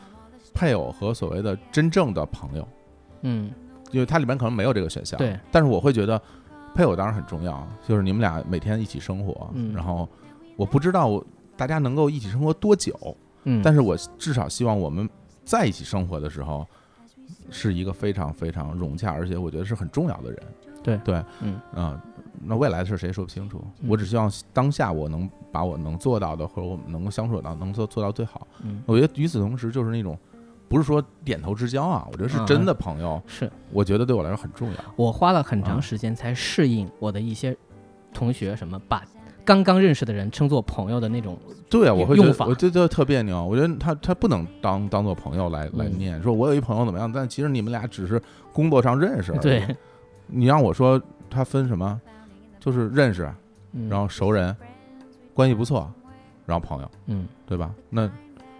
[0.54, 2.68] 配偶和所谓的真正的朋友。
[3.22, 3.50] 嗯。
[3.92, 5.16] 因为它里面可能没有这个选项。
[5.16, 6.20] 对，但是我会觉得
[6.74, 9.72] 配偶当然很重要，就是你们俩每天一起生活，嗯。
[9.72, 10.08] 然后
[10.56, 11.22] 我不知道
[11.56, 15.08] 大家能够一起生活多久，嗯，但是我至少希望我们
[15.44, 16.66] 在一起生活的时候
[17.50, 20.42] 是一个非常非常融洽，而且我觉得是很重要的人。
[20.82, 20.96] 对。
[20.98, 21.58] 对，嗯。
[21.74, 22.00] 啊
[22.44, 28.46] 那未来的事谁也说不清楚，嗯我只希望当下我能把我能做到的，或者我们能够相处到，能做做到最好。
[28.62, 28.82] 嗯。
[28.84, 30.16] 我觉得与此同时，就是那种
[30.68, 33.50] 不是说点头之交啊，我觉得是嗯真的朋友，是。
[33.72, 34.76] 我觉得对我来说很重要。
[34.96, 37.56] 我花了很长啊时间才适应我的一些
[38.12, 39.02] 同学什么把
[39.46, 41.38] 刚刚认识的人称作朋友的那种，
[41.70, 43.42] 对啊，我会觉得用法我觉得特别扭。
[43.42, 48.20] 我觉得他他不能当当做朋友来来嗯念，说我有一朋友怎么样，但其实你们俩只是
[48.52, 49.32] 工作上认识。
[49.40, 49.64] 对，
[50.26, 51.98] 你让我说他分什么，
[52.58, 53.32] 就是认识，
[53.72, 54.54] 嗯然后熟人，
[55.32, 55.88] 关系不错，
[56.44, 57.72] 然后朋友，嗯对吧？
[57.88, 58.10] 那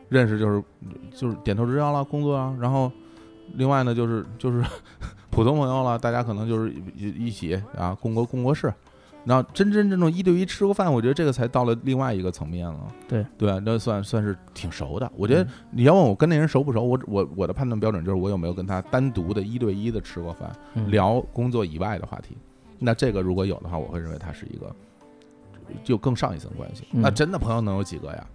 [0.09, 0.62] 认识就是
[1.12, 2.90] 就是点头之交了，工作啊，然后
[3.55, 4.64] 另外呢就是就是
[5.31, 8.72] 普通朋友了，大家可能就是一一起啊共过共过事。
[9.26, 12.80] 然后真真正正一对一吃过饭，我觉得这个才到了另外一个层面了。
[13.08, 15.10] 对对啊，那算算是挺熟的。
[15.16, 22.36] 我觉得嗯你要问我跟那人熟不熟，我我我的判断标准就是我有没有跟他单独的一对一的吃过饭，嗯聊工作以外的话题。
[22.78, 24.74] 那这个如果有的话，我会认为他是一个
[25.82, 26.84] 就更上一层关系。
[26.92, 28.26] 嗯那真的朋友能有几个呀？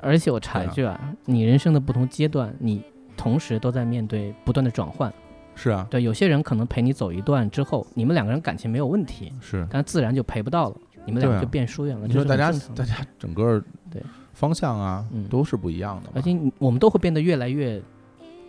[0.00, 2.82] 而且我插一句啊，你人生的不同阶段，你
[3.16, 5.12] 同时都在面对不断的转换。
[5.58, 9.66] 是啊，对，有些人可能陪你走一段之后，你们两个人感情没有问题，是。
[9.68, 12.06] 但自然就陪不到了，你们两对啊个就变疏远了。
[12.06, 14.00] 就是你说大家大家整个对
[14.32, 17.82] 方向啊嗯都是不一样的嘛，而且我们都会变得越来越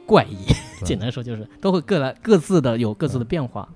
[0.05, 0.35] 怪异。
[0.85, 3.67] 简单说就是都会各来各自的有各自的变化，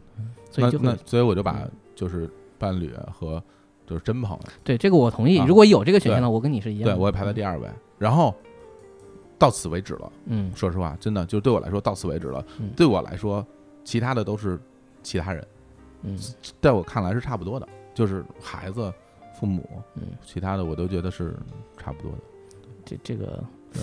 [0.52, 3.44] 所以就那所以我就把嗯就是伴侣和
[3.86, 5.40] 就是真朋友，对这个我同意。
[5.40, 6.96] 啊如果有这个选项对呢，我跟你是一样的。
[6.96, 7.68] 对我也排在第二位，
[7.98, 8.34] 然后
[9.44, 10.10] 到此为止了。
[10.28, 12.70] 嗯说实话，真的就对我来说到此为止了嗯。
[12.78, 13.46] 对我来说，
[13.84, 14.58] 其他的都是
[15.02, 15.46] 其他人，
[16.04, 16.18] 嗯
[16.62, 18.90] 在我看来是差不多的，就是孩子、
[19.38, 21.36] 父母，嗯，其他的我都觉得是
[21.78, 22.18] 差不多的。
[22.86, 23.82] 这这个对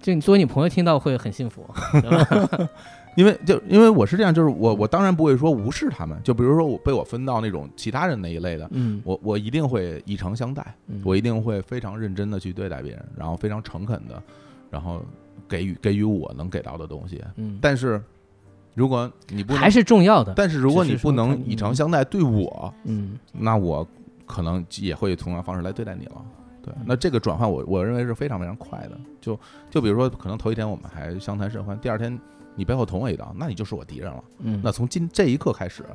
[0.00, 1.68] 这你作为你朋友听到会很幸福，
[2.00, 2.68] 对吧？
[3.16, 14.22] 因为就因为我是这样，就是我我当然不会说无视他们，就比如说我被我分到那种其他人那一类的，嗯我我一定会以诚相待，嗯我一定会非常认真的去对待别人，然后非常诚恳的，
[14.70, 15.02] 然后
[15.48, 17.22] 给予给予我能给到的东西。
[17.36, 18.02] 嗯，但是
[18.74, 20.32] 如果你不还是重要的。
[20.34, 23.86] 但是如果你不能以诚相待对我，嗯那我
[24.26, 26.24] 可能也会同样方式来对待你了。
[26.62, 28.98] 对嗯，那这个转换我我认为是非常非常快的。
[29.20, 29.38] 就
[29.70, 32.16] 就比如说，可能头一天我们还相谈甚欢，第二天
[32.54, 34.24] 你背后捅我一刀，那你就是我敌人了。
[34.38, 35.86] 嗯，那从今这一刻开始，一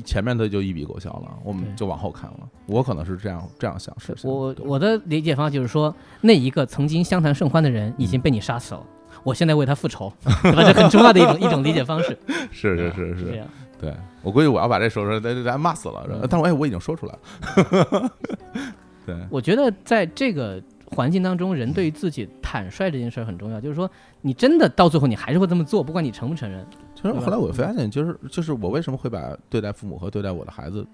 [0.00, 2.48] 前面的就一笔勾销了，我们就往后看了。
[2.66, 4.30] 我可能是这样这样想事情。
[4.30, 8.86] 我我的理解方法就是说，那一个曾经相谈甚欢的人已嗯经被你杀死了，
[9.22, 10.62] 我现在为他复仇， 对吧？
[10.64, 12.18] 这很重要的一种一种理解方式。
[12.50, 13.46] 是是是是这，样。
[13.80, 16.06] 对我估计我要把这说出来，大家骂死了。
[16.08, 18.10] 嗯但是我哎，我已经说出来了。
[19.04, 23.60] 对，我觉得在这个环境当中，人对于自己坦率这件事儿很重要。
[23.60, 23.90] 就是说，
[24.22, 26.64] 你真的到最后你还是会这么做，不管你承不承认。
[27.12, 30.86] 其实后来我发现，就是就是我为什么会把对待父母和对待我的孩子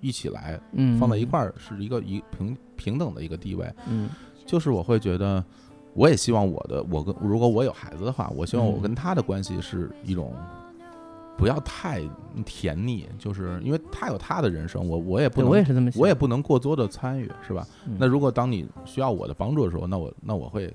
[0.00, 3.70] 一起来嗯，放在一块儿，是一个一平平等的一个地位。
[3.88, 4.08] 嗯。
[4.46, 5.44] 就是我会觉得，
[5.94, 8.82] 我也希望我的我跟如果我有孩子的话，我希望我嗯。
[8.82, 10.34] 跟他的关系是一种
[11.36, 12.00] 不要太
[12.44, 17.66] 甜腻，就是因为他有他的人生，我我也不能我也是这么想，我也不能过多的参与，是吧？
[17.86, 17.96] 嗯。
[17.98, 20.72] 那如果当你需要我的帮助的时候，那我那我会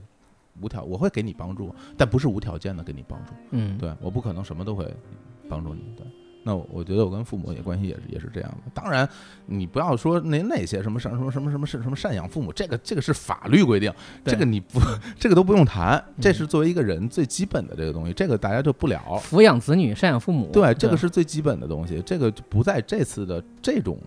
[0.62, 3.34] 无条我会给你帮助，但不是无条件的给你帮助。
[3.52, 4.86] 嗯，对我不可能什么都会
[5.50, 5.82] 帮助你。
[5.98, 6.06] 对，
[6.44, 8.72] 那我我觉得我跟父母也关系也是也是这样的。
[8.74, 9.08] 当然，
[9.46, 13.92] 你不要说那那些什么什么什么什么什么什么赡养父母，这个这个是法律规定，
[14.24, 14.80] 这个你不
[15.20, 19.00] 这个都不用谈，这是作为一个人最基本的这个东西，这个大家就不聊。
[19.20, 23.98] 抚养子女、赡养父母，对，这个是最基本的东西，这个就不在这次的这种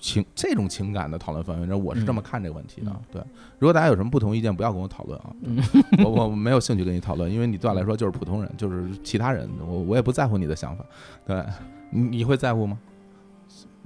[0.00, 2.90] 情这种情感的讨论氛围内，我是这么看这个问题的。
[2.90, 3.22] 嗯对，
[3.58, 5.58] 如果大家有什么不同意见，不要跟我讨论啊，嗯
[6.04, 10.84] 我我没有兴趣跟你讨论，因为你对我来说就是普通人，就是其他人，我我也不在乎你的想法。
[11.26, 11.44] 对，
[11.90, 12.78] 你你会在乎吗？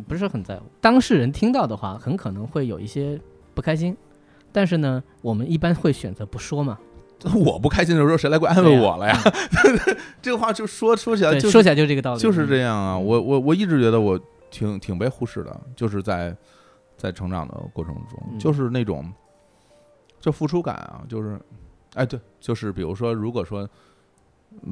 [0.09, 0.63] 不是很在乎。
[0.81, 3.21] 当事人听到的话，很可能会有一些
[3.55, 3.97] 不开心，
[4.51, 6.79] 但是呢，我们一般会选择不说嘛。
[7.37, 9.17] 我不开心的时候，谁来过安慰我了呀？
[10.21, 14.19] 这个话就说说起来对，就是说起来就是这个道理，就是这样啊，我我我一直觉得我
[14.53, 16.37] 挺挺被忽视的，就是在
[16.97, 19.13] 在成长的过程中，嗯就是那种
[20.21, 21.41] 就付出感啊，就是
[21.95, 23.69] 哎对，就是比如说，如果说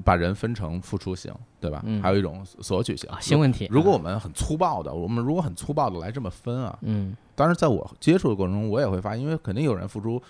[0.04, 1.82] 把人分成付出型，对吧？
[1.86, 3.66] 嗯还有一种索取型啊，新问题。
[3.70, 10.22] 如果我啊们很粗暴的，我们如果很粗暴的来这么分啊，嗯当然在我接触的过程中，我也会发现，因为肯定有人付出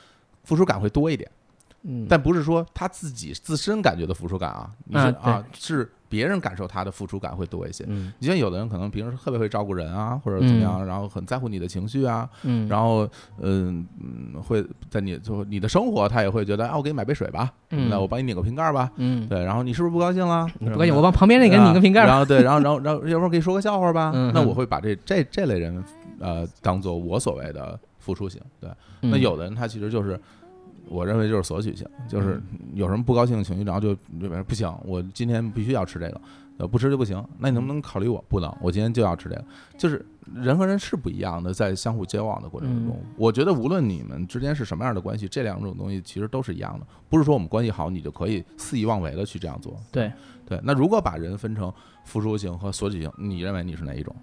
[0.44, 1.28] 付出感会多一点。
[1.82, 7.84] 嗯，但不是说他自己自身感觉的付出感啊，你是啊啊，是别人感受他的付出感会多一些。
[7.88, 13.08] 嗯你像有的人可能平时特别会照顾人啊，或者怎么样，然后很在乎你的情绪啊，嗯，然后
[13.40, 20.46] 嗯嗯，会在你就你的生活，他也会觉得啊，我给你买杯水吧，嗯那我帮你拧个瓶盖吧，嗯，对，然后你是不是不高兴了？
[20.58, 22.06] 你不高兴，我帮帮旁边那个人拧个瓶盖儿。
[22.06, 25.82] 然后对，然后 然后然后要不然给你说个笑话吧，嗯那我会把这这这类人
[26.18, 28.68] 呃当做我所谓的付出型，对。
[29.02, 30.20] 那嗯有的人他其实就是，
[30.90, 32.42] 我认为就是索取性，就是
[32.74, 36.20] 有什么不高兴的情绪，然后就就不行，我今天必须要吃这个，
[36.58, 37.24] 呃，不吃就不行。
[37.38, 38.22] 那你能不能考虑我？
[38.28, 39.44] 不能，我今天就要吃这个。
[39.78, 49.76] 就是人和人是不一样的，在相互交往的过程中，嗯我觉得无论你们之间是什么样的关系，这两种东西其实都是一样的，不是说我们关系好你就可以肆意妄为的去这样做。
[49.92, 50.12] 对
[50.44, 51.72] 对，那如果把人分成
[52.04, 54.14] 付出型和索取型，你认为你是哪一种？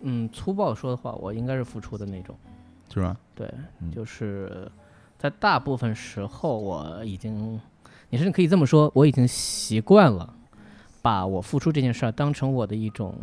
[0.00, 2.36] 嗯，粗暴说的话，我应该是付出的那种。
[2.92, 3.16] 是吧？
[3.34, 3.50] 对
[3.80, 4.70] 嗯，就是
[5.22, 7.60] 在大部分时候，我已经，
[8.10, 10.34] 你甚至可以这么说，我已经习惯了
[11.00, 13.14] 把我付出这件事儿当成我的一种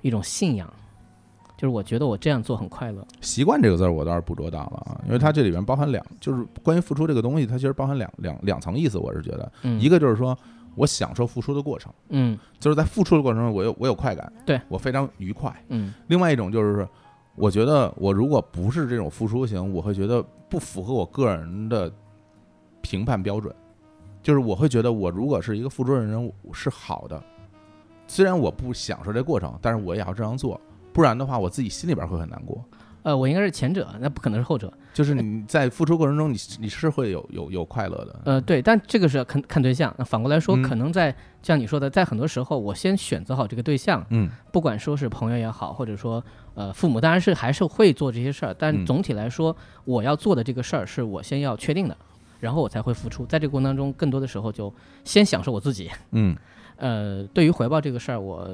[0.00, 0.68] 一种信仰，
[1.56, 3.06] 就是我觉得我这样做很快乐。
[3.20, 8.98] 习惯这个字儿我倒是捕捉到了啊，因为它这里边包含两，就是关于付出这个东西，它其实包含两两两层意思。
[8.98, 10.36] 我是觉得，嗯，一个就是说
[10.74, 15.54] 我享受付出的过程，嗯就是在付出的过程中我有我有快感，对我非常愉快。
[15.68, 16.88] 嗯另外一种就是，
[17.34, 21.90] 我觉得我如果不是这种付出型，我会觉得不符合我个人的
[22.82, 23.54] 评判标准，
[24.22, 27.22] 就是我会觉得我如果是一个付出的人是好的，
[28.06, 30.60] 虽然我不享受这过程，但是我也要这样做，
[30.92, 32.62] 不然的话我自己心里边会很难过。
[33.02, 34.72] 呃，我应该是前者，那不可能是后者。
[34.94, 39.94] 就是你在付出过程中，你你是会有有有快乐的，呃，对，但这个是看看对象。
[39.98, 46.22] 那反过来说，嗯可能在像你说的，在很多时候，我先选择好这个对象，嗯不管说是朋友也好，或者说
[46.54, 51.96] 呃父母，当然是还是会做这些事儿，但嗯总体来说，我要做的这个事儿是我先要确定的，
[52.38, 53.24] 然后我才会付出。
[53.24, 54.72] 在这个过程当中，更多的时候就
[55.04, 55.90] 先享受我自己。
[56.10, 56.36] 嗯
[56.76, 58.48] 呃，对于回报这个事儿，我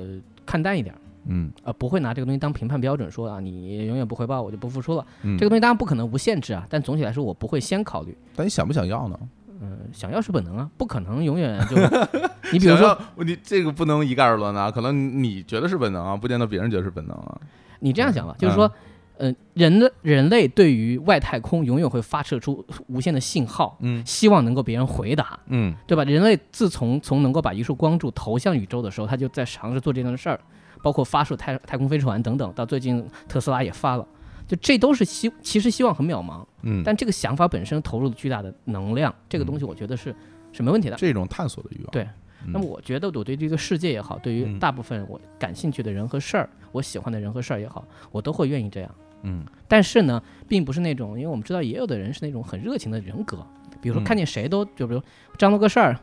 [0.47, 5.07] 看淡一点儿，嗯呃，不会拿这个东西当评判标准，说啊你永远不回报，我就不付出了。
[5.23, 8.17] 嗯，这个东西当然不可能无限制啊，但总体来说，我不会先考虑。
[8.35, 9.19] 但你想不想要呢？
[9.61, 11.77] 嗯、想要是本能啊，不可能永远就
[12.53, 12.97] 你比如说。
[13.17, 17.41] 你这个不能一概而论啊，可能你觉得是本能啊，不见得别人觉得是本能啊。
[17.81, 18.71] 你这样想吧，就是说，
[19.17, 26.05] 呃，人的人类对于外太空永远会发射出无限的信号，嗯希望能够别人回答，嗯对吧？
[26.05, 30.39] 人类自从从能够把一束光柱投向宇宙的时候，他就在尝试做这样的事儿，
[30.83, 34.07] 包括发射太太空飞船等等，到最近特斯拉也发了，
[34.47, 40.15] 就这都是希其实希望很渺茫，嗯，但这个想法本身投入了巨大的能量，这个东西我觉得是
[40.53, 40.97] 是没问题的。
[40.97, 41.91] 这种探索的欲望。
[41.91, 42.03] 对
[42.45, 48.91] 嗯，那么我觉得我对这个世界也好，对于嗯大部分我感兴趣的人和事儿，我喜欢的人和事儿也好，我都会愿意这样。
[49.23, 53.45] 嗯但是呢，并不是那种，因为我们知道也有的人是那种很热情的人格，
[53.83, 55.03] 比如说嗯看见谁都，就比如
[55.37, 55.99] 张罗个事儿，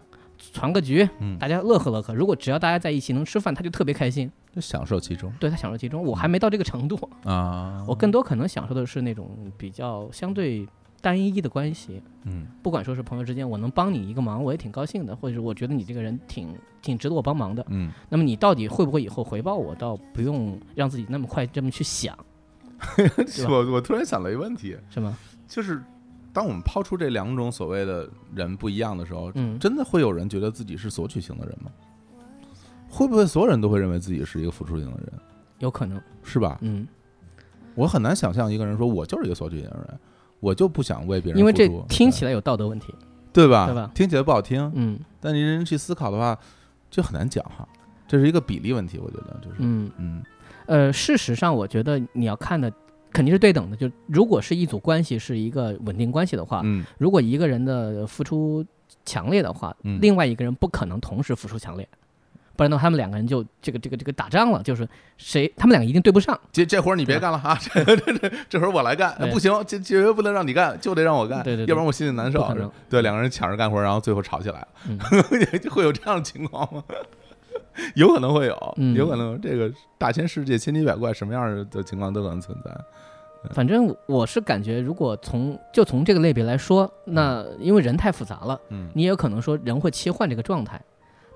[0.53, 2.13] 传个局，嗯，大家乐呵乐呵。
[2.13, 6.03] 如果只要大家在一起能吃饭，他就特别开心，就享受其中对他享受其中。
[6.03, 7.83] 我还没到这个程度，啊。
[7.87, 10.67] 我更多可能享受的是那种比较相对
[11.01, 12.01] 单一的关系。
[12.23, 17.65] 嗯不管说是朋友之间，我能帮你一个忙，我也挺高兴的，或者是我觉得你这个人挺挺值得我帮忙的。
[17.69, 22.23] 嗯，那么你到底会不会以后回报我，倒不用让自己那么快这么去想， 吧
[23.49, 25.15] 我我突然想了一个问题，是吗？
[25.47, 25.79] 就是
[26.35, 31.71] 当我们抛出这两种所谓的人不一样的时候，嗯，真的会有人觉得自己是索取型的人吗？
[32.89, 35.13] 会不会所有人都会认为自己是一个付出型的人，
[35.59, 36.57] 有可能，是吧？
[36.59, 36.85] 嗯，
[37.73, 39.99] 我很难想象一个人说我就是一个索取型的人，
[40.41, 42.93] 我就不想为别人因为这听起来有道德问题，
[43.31, 43.67] 对吧？
[43.67, 43.89] 对吧？
[43.95, 44.99] 听起来不好听，嗯。
[45.21, 46.37] 但你认真去思考的话，
[46.91, 47.65] 就很难讲哈。
[48.07, 50.23] 这是一个比例问题，我觉得就是，嗯，嗯。
[50.65, 52.71] 呃，事实上，我觉得你要看的
[53.15, 58.65] 肯定是对等的，就如果是一组关系是一个稳定关系的话，嗯如果一个人的付出
[59.05, 61.87] 强烈的话，嗯另外一个人不可能同时付出强烈，
[62.57, 64.85] 不然的话，他们两个人就这个这个这个打仗了，就是
[65.17, 66.37] 谁他们两个一定对不上。
[66.51, 72.45] 这这活儿你别干了啊，这这这这活儿我来干，不行，这绝对不能让你干，就得让我干，对对对要不然我心里难受。
[72.89, 74.99] 对，两个人抢着干活，然后最后吵起来了， 嗯
[75.69, 76.83] 会有这样的情况吗？
[77.95, 78.95] 有可能会有，嗯。
[78.95, 82.71] 有可能这个大千世界千奇百怪，什么样的情况都可能存在。
[83.51, 88.89] 反正我是感觉，如果从就从这个类别来说，那因为人太复杂了，嗯。
[88.95, 90.81] 你也有可能说人会切换这个状态，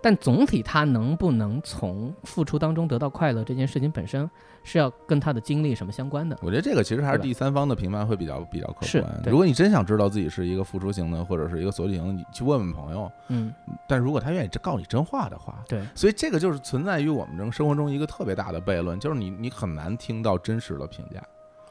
[0.02, 4.30] 但总体他能不能从付出当中得到快乐，这件事情本身
[4.64, 6.38] 是要跟他的经历什么相关的。
[6.42, 9.22] 我觉得这个其实还是第三方的评判会比较比较客观。
[9.24, 13.12] 对如果你真想知道自己是一个付出型的，或者是一个索取型的，你去问问朋友。
[13.28, 13.54] 嗯，
[13.88, 21.22] 但如果他愿意真告诉你真话的话，对，所以这个就是存在于我们这生活中一个特别大的悖论，就是你你很难听到真实的评价。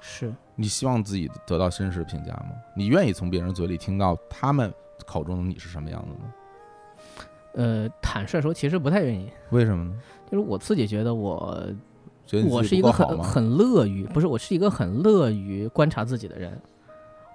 [0.00, 2.50] 是，你希望自己得到真实评价吗？
[2.76, 4.72] 你愿意从别人嘴里听到他们
[5.06, 6.32] 口中的你是什么样子呢？
[7.58, 9.28] 呃，坦率说，其实不太愿意。
[9.50, 9.92] 为什么呢？
[10.30, 11.60] 就是我自己觉得我，
[12.24, 13.20] 觉得我是一个很？
[13.20, 16.56] 很乐于，不是，我是一个很乐于观察自己的人。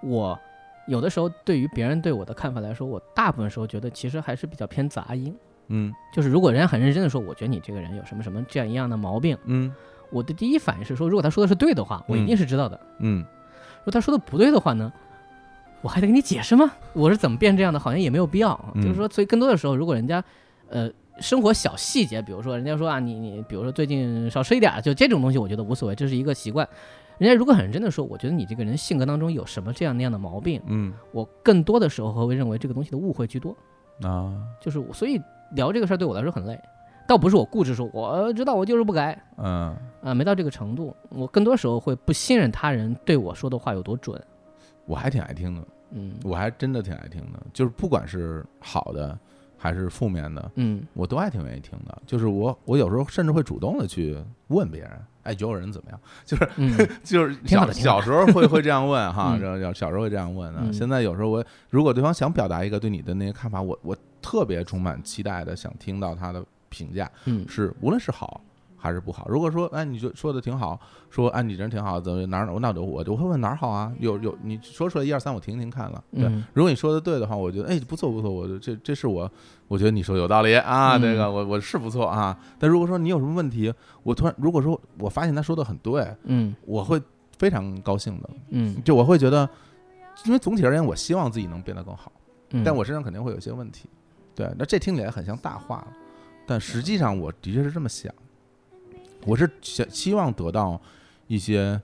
[0.01, 0.39] 我
[0.87, 5.35] 有的时候对于别人对我的看法来说，我大部分时候觉得其实还是比较偏杂音。
[5.67, 9.73] 嗯就是如果人家很认真的说，我觉得你这个人有什么什么这样一样的毛病，嗯
[10.09, 13.25] 我的第一反应是说，如果他说的是对的话，我一定是知道的；嗯
[13.79, 14.93] 如果他说的不对的话呢，
[15.83, 16.71] 我还得给你解释吗？
[16.93, 17.77] 我是怎么变这样的？
[17.79, 18.59] 好像也没有必要。
[18.75, 20.23] 就是说，所以更多的时候，如果人家
[20.69, 26.67] 呃生活小细节，比如说人家说啊，你你比如说最近少吃一点儿，就这种东西，我觉得无所谓，这是一个习惯。
[27.17, 33.55] 人家如果很认真的说，我觉得你这个人性格当中有什么这样那样的毛病，嗯我更多的时候会认为这个东西的误会居多。
[34.01, 35.21] 啊就是我，所以
[35.51, 36.59] 聊这个事儿对我来说很累，
[37.07, 40.95] 倒不是我固执说我知道我就是不改嗯，啊，没到这个程度。
[41.09, 44.19] 我更多时候会不信任他人对我说的话有多准。
[44.85, 49.17] 我还挺爱听的，嗯我还真的挺爱听的，就是不管是好的
[49.57, 52.01] 还是负面的，嗯我都还挺愿意听的。
[52.05, 54.17] 就是我我有时候甚至会主动的去
[54.47, 54.91] 问别人，
[55.23, 55.99] 哎，有人怎么样？
[56.25, 60.61] 就是嗯就是小小时候会会这样问哈，然后小小时候会这样问啊。
[60.65, 68.41] 嗯现在有时候我如果对方想表达一个对你的那些看法，我我特别充满期待的想听到他的评价，嗯是无论是好
[68.83, 69.25] 还是不好。
[69.29, 70.77] 如果说哎你就说的挺好，
[71.09, 73.89] 说哎你人挺好，怎么哪儿那我就我就会问哪儿好啊？
[73.99, 76.25] 有有你说出来一二三我听听看了，对。
[76.25, 79.31] 嗯如果你说的对的话，我觉得哎不错不错，我就这这是我
[79.69, 82.37] 我觉得你说有道理啊，嗯这个我我是不错啊。
[82.59, 83.73] 但如果说你有什么问题，
[84.03, 87.01] 我突然如果说我发现他说的很对，嗯我会
[87.37, 89.49] 非常高兴的，嗯就我会觉得，
[90.25, 92.11] 因为总体而言，我希望自己能变得更好，
[92.51, 93.87] 嗯，但我身上肯定会有一些问题。
[94.35, 95.87] 对，那这听起来很像大话了，
[96.47, 98.11] 但实际上我的确是这么想，
[99.25, 100.79] 我是想希望得到
[101.27, 101.81] 一些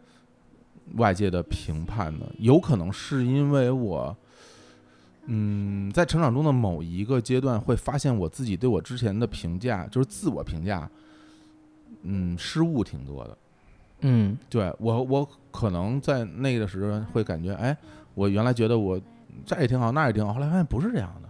[0.96, 4.16] 外界的评判的，有可能是因为我。
[5.32, 10.90] 嗯，在成长中的某一个阶段，会发现我自己对我之前的评价，就是自我评价，
[12.02, 13.38] 嗯，失误挺多的。
[14.00, 17.78] 嗯对我，我可能在那个时候会感觉，哎，
[18.16, 19.00] 我原来觉得我
[19.46, 21.30] 这也挺好，那也挺好，后来发现不是这样的，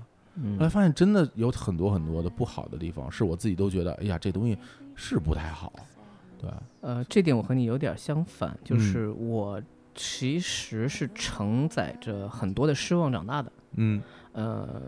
[0.54, 4.58] 后来嗯发现真的有很多很多的不好的地方，是我自己都觉得，哎呀，这东西
[4.96, 5.74] 是不太好，
[6.40, 6.50] 对，
[6.82, 8.80] 呃，这点我和你有点相反，就嗯。
[8.80, 9.62] 是我
[9.94, 13.52] 其实是承载着很多的失望长大的。
[13.76, 14.02] 嗯。
[14.32, 14.80] 呃，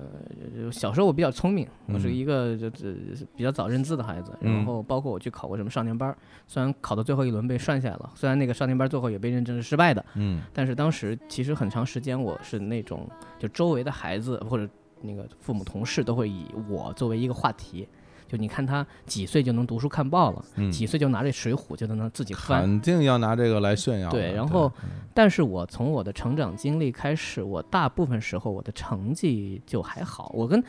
[0.71, 2.13] 小时候我比较聪明，我是嗯。
[2.13, 2.87] 一个就就
[3.35, 4.53] 比较早认字的孩子，嗯。
[4.53, 10.41] 然后包括我去考过什么少年班儿，虽然考到最后一轮被涮下来了，虽然那个少年班最后也被认证是失败的，嗯。
[10.53, 14.69] 但是当时其实很长时间我是那种就周围的孩子或者
[15.01, 17.87] 那个父母同事都会以我作为一个话题，
[18.31, 24.71] 就你看他几岁就能读书看报了，嗯，几岁就拿这《水浒》就能自己翻，肯定要拿这个来炫耀，对然后
[25.13, 30.63] 但是我从我的成长经历开始，我大部分时候我的成绩就还好，我跟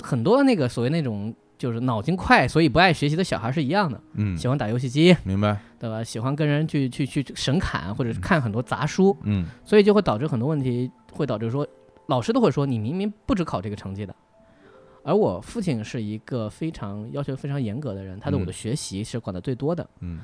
[0.00, 6.04] 很多那个所谓那种就是脑筋快所以不爱学习的小孩是一样的，嗯，喜欢打游戏机，明白，对吧？
[6.04, 11.66] 喜欢跟人去去去神侃，或者是看很多杂书，嗯所以就会导致很多问题，会导致说
[12.06, 14.14] 老师都会说你明明不止考这个成绩的。
[15.06, 19.88] 而我父亲是一个非常要求非常严格的人，他对我的嗯学习是管得最多的。
[20.00, 20.20] 嗯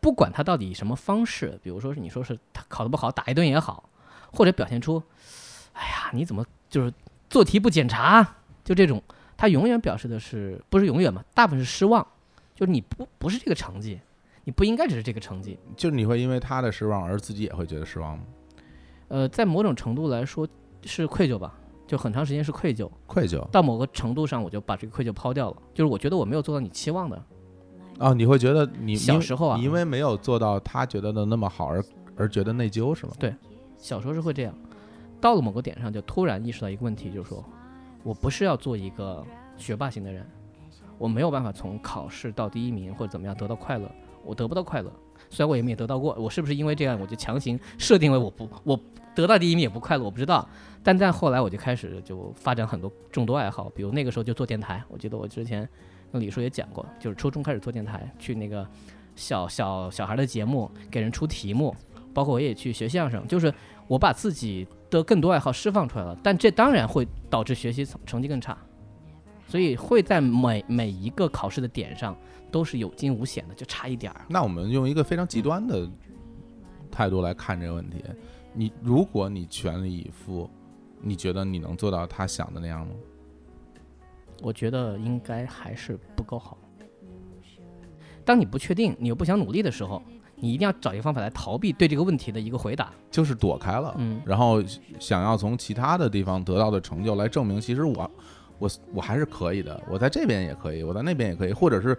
[0.00, 3.90] 不管他到底以什么方式，比如说是你说是他考得不好打一顿也好，
[4.32, 5.02] 或者表现出，
[5.72, 6.94] 哎呀你怎么就是
[7.28, 9.02] 做题不检查，就这种
[9.36, 11.24] 他永远表示的是不是永远嘛？
[11.34, 12.06] 大部分是失望，
[12.54, 13.98] 就是你不不是这个成绩，
[14.44, 15.58] 你不应该只是这个成绩。
[15.76, 18.24] 就是你会因为他的失望而自己也会觉得失望吗？
[19.08, 20.46] 呃，在某种程度来说
[20.84, 22.90] 是愧疚吧，就很长时间是愧疚。
[23.06, 27.22] 愧疚到某个程度上，我就把这个愧疚抛掉了，就是我觉得我没有做到你期望的。
[27.98, 31.82] 啊，你会觉得你小时候啊你因为没有做到他觉得的那么好而
[32.16, 33.12] 而觉得内疚是吗？
[33.18, 33.34] 对
[33.78, 34.54] 小时候是会这样，
[35.20, 37.42] 到了某个点上就突然意识到一个问题，就是说
[38.02, 39.24] 我不是要做一个
[39.56, 40.26] 学霸型的人，
[40.98, 43.90] 我没有办法从考试到第一名或者怎么样得到快乐，
[44.24, 44.92] 我得不到快乐。
[45.30, 48.78] 虽然我也没有得到过，我是不是因为这样我就强行设定为我不我
[49.14, 50.46] 得到第一名也不快乐，我不知道。
[50.86, 55.68] 但在后来我就开始就发展很多众多爱好，比如那个时候就做电台，我记得我之前
[56.12, 58.64] 跟李叔也讲过，就是初中开始做电台，去那个
[59.16, 61.74] 小小小孩的节目给人出题目，
[62.14, 63.52] 包括我也去学相声，就是
[63.88, 68.56] 我把自己的更多爱好释放出来了，但这当然会导致学习成成绩更差，
[69.48, 72.16] 所以会在每每一个考试的点上
[72.52, 74.24] 都是有惊无险的，就差一点儿。
[74.28, 75.90] 那我们用一个非常极端的
[76.92, 78.04] 态度来看这个问题，
[78.52, 80.48] 你如果你全力以赴，
[81.00, 82.94] 你觉得你能做到他想的那样吗？
[84.42, 86.58] 我觉得应该还是不够好。
[88.24, 90.02] 当你不确定，你又不想努力的时候，
[90.34, 92.92] 你一定要找一个方法来逃避对这个问题的一个回答。
[93.10, 94.62] 就是躲开了，嗯，然后
[94.98, 98.10] 想要从其他的地方得到的成就来证明，其实我
[98.58, 101.96] 我我还是可以的，我在这边也可以，我在那边也可以，或者是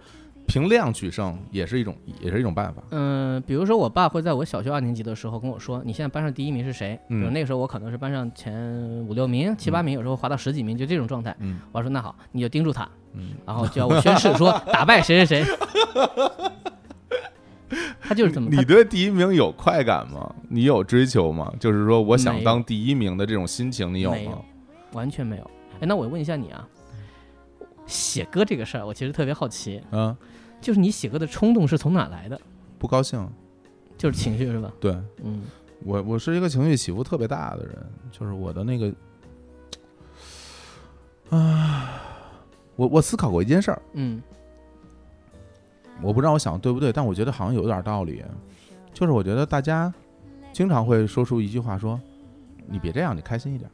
[0.48, 2.82] 凭量取胜，也是一种也是一种办法。
[2.90, 8.58] 嗯，比如说我爸会在我小学二年级的时候跟我说：“你现在班上第一名是谁？”比如嗯那个时候我可能是班上前
[9.06, 11.36] 五六名、七八名，有时候滑到十几名，就这种状态。
[11.40, 15.54] 嗯我说：“那好，你就盯住他，嗯，然后就要我宣誓说打败谁谁谁。
[18.00, 20.34] ”他就是这么，你对第一名有快感吗？
[20.48, 21.52] 你有追求吗？
[21.60, 24.44] 就是说，我想当第一名的这种心情，你有吗有？
[24.92, 25.50] 完全没有。
[25.74, 26.66] 哎，那我问一下你啊，
[27.84, 30.16] 写歌这个事儿，我其实特别好奇，嗯，
[30.60, 32.40] 就是你写歌的冲动是从哪来的？
[32.78, 33.26] 不高兴。
[33.96, 34.72] 就是情绪是吧？
[34.80, 34.92] 对。
[35.22, 35.42] 嗯。
[35.84, 37.76] 我，我是一个情绪起伏特别大的人，
[38.10, 38.92] 就是我的那个，
[41.30, 42.02] 啊，
[42.74, 44.20] 我我思考过一件事儿，嗯。
[46.00, 48.24] 我不知道我想的对不对，但我觉得好像有点道理，
[48.92, 49.92] 就是我觉得大家
[50.52, 52.00] 经常会说出一句话说，
[52.68, 53.70] 你别这样，你开心一点，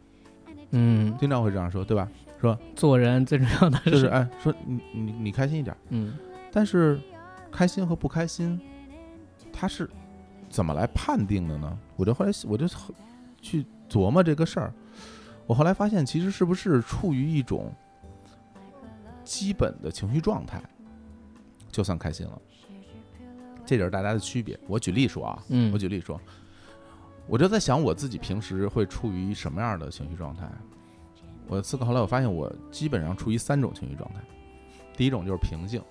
[0.71, 2.09] 嗯，经常会这样说，对吧？
[2.41, 6.15] 说做人最重要的就是哎，说你你你开心一点，嗯
[6.55, 7.01] 但是
[7.51, 8.61] 开心和不开心，
[9.53, 9.91] 它是
[10.49, 11.77] 怎么来判定的呢？
[11.97, 12.65] 我就后来我就
[13.43, 14.73] 去琢磨这个事儿，
[15.49, 17.75] 我后来发现，其实是不是处于一种
[19.25, 20.63] 基本的情绪状态，
[21.73, 22.41] 就算开心了。
[23.67, 24.57] 这就是大家的区别。
[24.69, 26.21] 我举例说啊，嗯，我举例说，
[27.27, 30.49] 我就在想我自己平时会处于什么样的情绪状态。
[31.49, 34.21] 我思考后来，我发现我基本上处于三种情绪状态。
[34.97, 35.83] 第一种就是平静，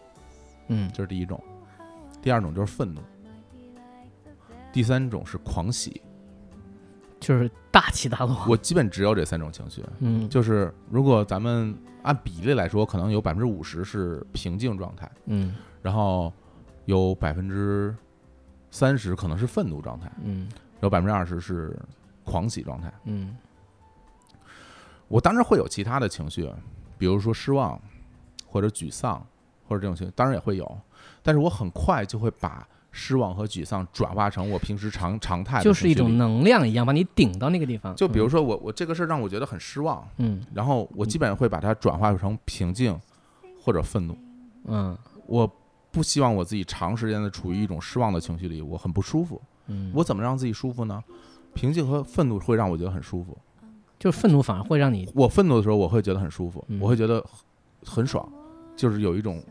[0.68, 0.90] 嗯。
[0.94, 1.38] 这是第一种；
[2.22, 3.02] 第二种就是愤怒；
[4.72, 6.02] 第三种是狂喜。
[7.20, 8.46] 就是大起大落。
[8.50, 9.84] 我基本只有这三种情绪。
[10.00, 10.28] 嗯。
[10.30, 15.56] 就是如果咱们按比例来说，可能有百分之五十是平静状态，嗯。
[15.82, 16.34] 然后
[16.86, 17.96] 有百分之
[18.72, 20.50] 三十可能是愤怒状态，嗯。
[20.82, 21.80] 有百分之二十是
[22.26, 22.94] 狂喜状态。
[23.06, 23.38] 嗯。
[25.08, 26.52] 我当然会有其他的情绪，
[26.98, 27.80] 比如说失望，
[28.46, 29.26] 或者沮丧，
[29.74, 30.78] 或者这种情绪，当然也会有。
[31.24, 37.96] 但是我很快就会把失望和沮丧转化成我平时常常态的就是一种能量一样，把你顶到那个地方。
[37.96, 43.00] 就比如说我我这个事儿让我觉得很失望，嗯然后我基本上会把它转化成平静
[43.60, 44.16] 或者愤怒。
[44.66, 44.96] 嗯
[45.26, 45.50] 我
[45.92, 49.42] 不希望我自己长时间的处于一种失望的情绪里，我很不舒服。
[49.68, 51.02] 嗯，我怎么让自己舒服呢？
[51.54, 53.38] 平静和愤怒会让我觉得很舒服。
[54.00, 57.24] 就是愤怒反而会让你我愤怒的时候，我会觉得很舒服，嗯我会觉得
[57.84, 58.28] 很很爽，
[58.76, 59.42] 就是有一种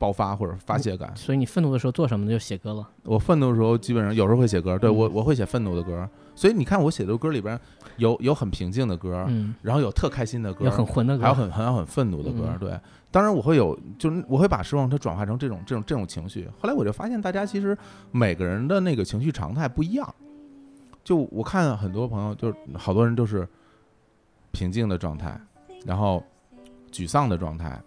[0.00, 1.14] 爆发或者发泄感。
[1.14, 2.32] 所以你愤怒的时候做什么呢？
[2.32, 2.88] 就写歌了。
[3.04, 6.08] 我愤怒的时候，基本上有时候会写歌，对嗯我我会写愤怒的歌。
[6.34, 7.60] 所以你看，我写的歌里边
[7.98, 12.46] 有有很平静的歌，嗯，然后有特开心的歌，有很混的歌，还有很还有很愤怒的歌。
[12.48, 12.80] 嗯对，
[13.10, 16.48] 当然我会有，就是我会把失望它转化成这种这种这种情绪。
[16.58, 17.76] 后来我就发现，大家其实
[18.10, 20.14] 每个人的那个情绪常态不一样。
[21.04, 23.46] 就我看很多朋友，就是好多人都是
[24.50, 25.38] 平静的状态，
[25.84, 26.24] 然后
[26.90, 27.78] 沮丧的状态。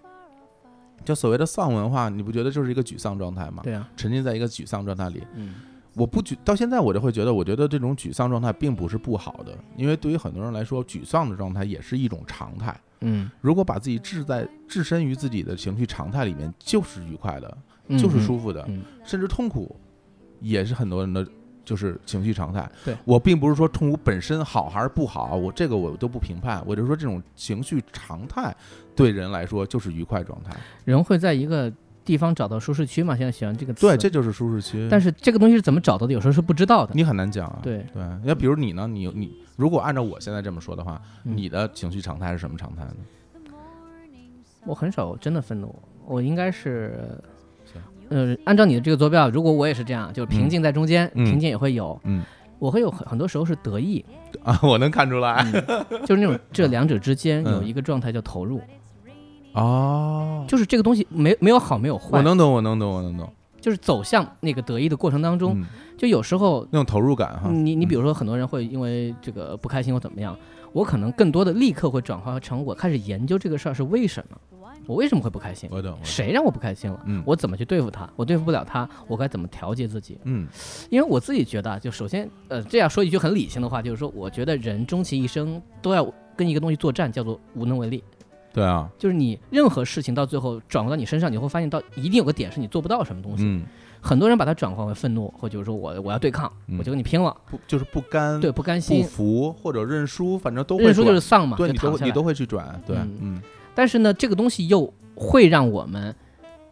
[1.04, 3.62] 就所谓的丧文化，你不觉得就是一个沮丧状态吗？
[3.64, 5.56] 对啊，沉浸在一个沮丧状态里，嗯
[5.95, 12.76] 我不沮到现在我就会觉得，我觉得这种沮丧状态并不是不好的，因为对于很多人来说，沮丧的状态也是一种常态。
[13.01, 17.58] 嗯，如果把自己置在置身于自己的情绪常态里面，就是愉快的，
[17.89, 19.76] 嗯就是舒服的，嗯甚至痛苦
[20.39, 21.24] 也是很多人的
[21.64, 22.68] 就是情绪常态。
[22.84, 28.56] 对我并不是说痛苦本身好还是不好，我这个我都不评判，我就说这种情绪常态
[28.96, 30.56] 对人来说就是愉快状态。
[30.86, 31.72] 人会在一个
[32.06, 33.16] 地方找到舒适区嘛？
[33.16, 33.88] 现在喜欢这个词。
[33.88, 34.88] 对，这就是舒适区。
[34.89, 36.14] 但是这个东西是怎么找到的？
[36.14, 36.91] 有时候是不知道的。
[36.94, 37.60] 你很难讲啊。
[37.64, 42.96] 对，对，要比如你呢，你你如果按照我现在这么说的话，嗯你的情绪常态是什么常态呢？
[44.66, 45.76] 我很少真的愤怒，
[46.06, 47.22] 我应该是
[47.66, 52.24] 行，呃，按照你的这个坐标，如果我也是这样，就是平静在中间，嗯平静也会有，嗯
[52.60, 54.06] 我会有很很多时候是得意，
[54.41, 55.46] 啊，我能看出来。
[56.06, 58.62] 就是那种这两者之间嗯有一个状态叫投入，
[59.54, 63.32] 哦，就是这个东西没没有好没有坏，我能懂，我能懂，我能懂。
[63.62, 65.66] 就是走向那个得意的过程当中，嗯，
[65.97, 67.49] 就有时候那种投入感哈。
[67.49, 70.38] 你你比如说很多人会因为这个不开心或怎么样，
[70.74, 74.38] 我可能更多的立刻会转化成我开始研究这个事儿是为什么，
[74.86, 80.18] 我为什么会不开心，我懂，我懂谁让我不开心了，嗯我怎么去对付他，我对付不了他，我该怎么调节自己？
[80.26, 80.45] 嗯
[80.89, 88.04] 因为我自己觉得啊，就首先呃这样说一句很理性的话，就是说我觉得人终其一生都要跟一个东西作战，叫做无能为力。
[88.54, 93.43] 对啊，就是你任何事情到最后转化到你身上，你会发现到一定有个点是你做不到什么东西。
[93.45, 93.64] 嗯，
[93.99, 96.78] 很多人把它转化为愤怒，或者就是说我我要对抗，嗯。
[96.78, 98.97] 我就跟你拼了，不就是不甘，对，不甘心。
[98.97, 102.12] 不心，服或者认输，反正都会认输就是丧嘛，对你都会你就躺下来。
[102.12, 103.18] 都会去转，对，嗯。
[103.22, 103.41] 嗯。
[103.74, 106.14] 但是呢，这个东西又会让我们，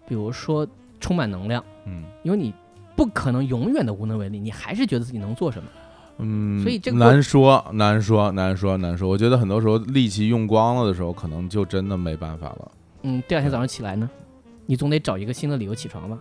[0.07, 0.67] 比如说
[0.99, 2.03] 充满能量，嗯。
[2.21, 2.53] 因为你
[2.95, 5.67] 不可能永远的无能为力，你还是觉得自己能做什么。
[6.21, 9.09] 嗯，所以这个难说难说难说难说。
[9.09, 12.71] 我觉得很多时候力气用光了的时候，可能就真的没办法了，
[13.03, 14.09] 嗯，第二天早上起来呢，
[14.67, 16.17] 你总得找一个新的理由起床吧，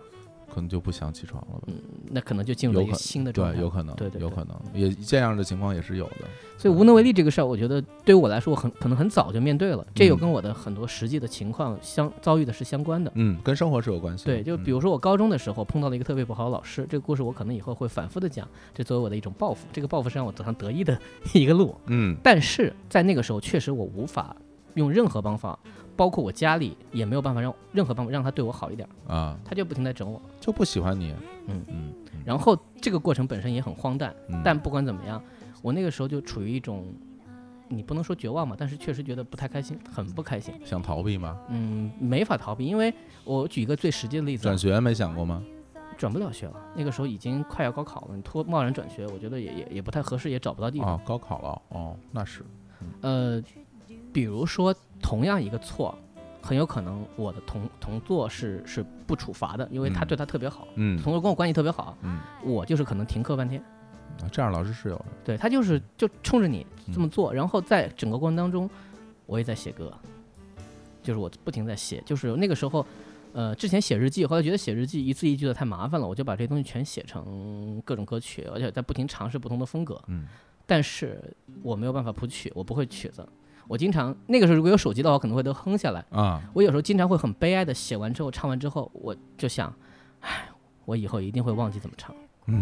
[0.53, 1.67] 可能就不想起床了吧。
[2.11, 3.55] 那可能就进入了一个新的状态。
[3.55, 6.27] 对，有可能，对对对有可能，也这样的情况也是有的。
[6.57, 13.11] 所以无能为力这个事儿，我觉得对于我来说，我很可能很早就面对了，这有嗯跟我的很多实际的情况相遭遇的是相关的。
[13.15, 14.25] 嗯，跟生活是有关系。
[14.25, 20.99] 对，就比嗯如说我高中的时候碰到了一个特别不好的老师，这个故事我可能以后会反复的讲，这作为我的一种报复，这个报复是让我走上得意的
[21.33, 21.75] 一个路。
[21.87, 24.35] 嗯但是在那个时候，确实我无法
[24.75, 25.57] 用任何方法，
[26.01, 30.19] 包括我家里也没有办法让任何办法让他对我好一点儿，啊，他就不停在整我。
[30.39, 31.11] 就不喜欢你。
[31.45, 31.93] 嗯嗯嗯
[32.25, 35.21] 然后这个过程本身也很荒诞，嗯，但不管怎么样，
[35.61, 36.91] 我那个时候就处于一种，
[37.67, 40.51] 你不能说绝望嘛，但是确实觉得不太开心，很不开心。
[40.65, 41.37] 想逃避吗？
[41.49, 42.91] 嗯，没法逃避，因为
[43.23, 45.43] 我举一个最实际的例子啊转，学没想过吗？
[45.99, 50.95] 转不了学了，那个时候已经快要高考了，你突贸然转学，我觉得也也也不太合适，也找不到地方。
[50.95, 52.43] 哦，高考了哦，那是
[53.01, 53.39] 呃，
[54.11, 55.97] 比如说同样一个错，
[56.41, 63.61] 很有可能我的同同座是是不处罚的，因为他嗯对他特别好，嗯同桌跟我关系特别好，嗯，我就是可能停课半天。
[64.21, 65.05] 啊这样老师是有的。
[65.23, 68.69] 对他就是就冲着你这么嗯做，然后在整个过程当中，
[69.25, 69.91] 我也在写歌，
[71.01, 72.85] 就是我不停在写，就是那个时候，
[73.33, 79.99] 呃，之前写日记，后来觉得写日记一字一句的太麻烦了，我就把这些东西全写成各种歌曲，而且在不停尝试不同的风格。
[80.07, 80.27] 嗯
[80.67, 81.21] 但是
[81.63, 83.27] 我没有办法谱曲，我不会曲子。
[83.71, 86.03] 我经常那个时候如果有手机的话，可能会都哼下来。
[86.09, 89.73] 啊，我有时候经常会很悲哀的写完之后，唱完之后，我就想，
[90.19, 90.49] 唉，
[90.83, 92.13] 我以后一定会忘记怎么唱，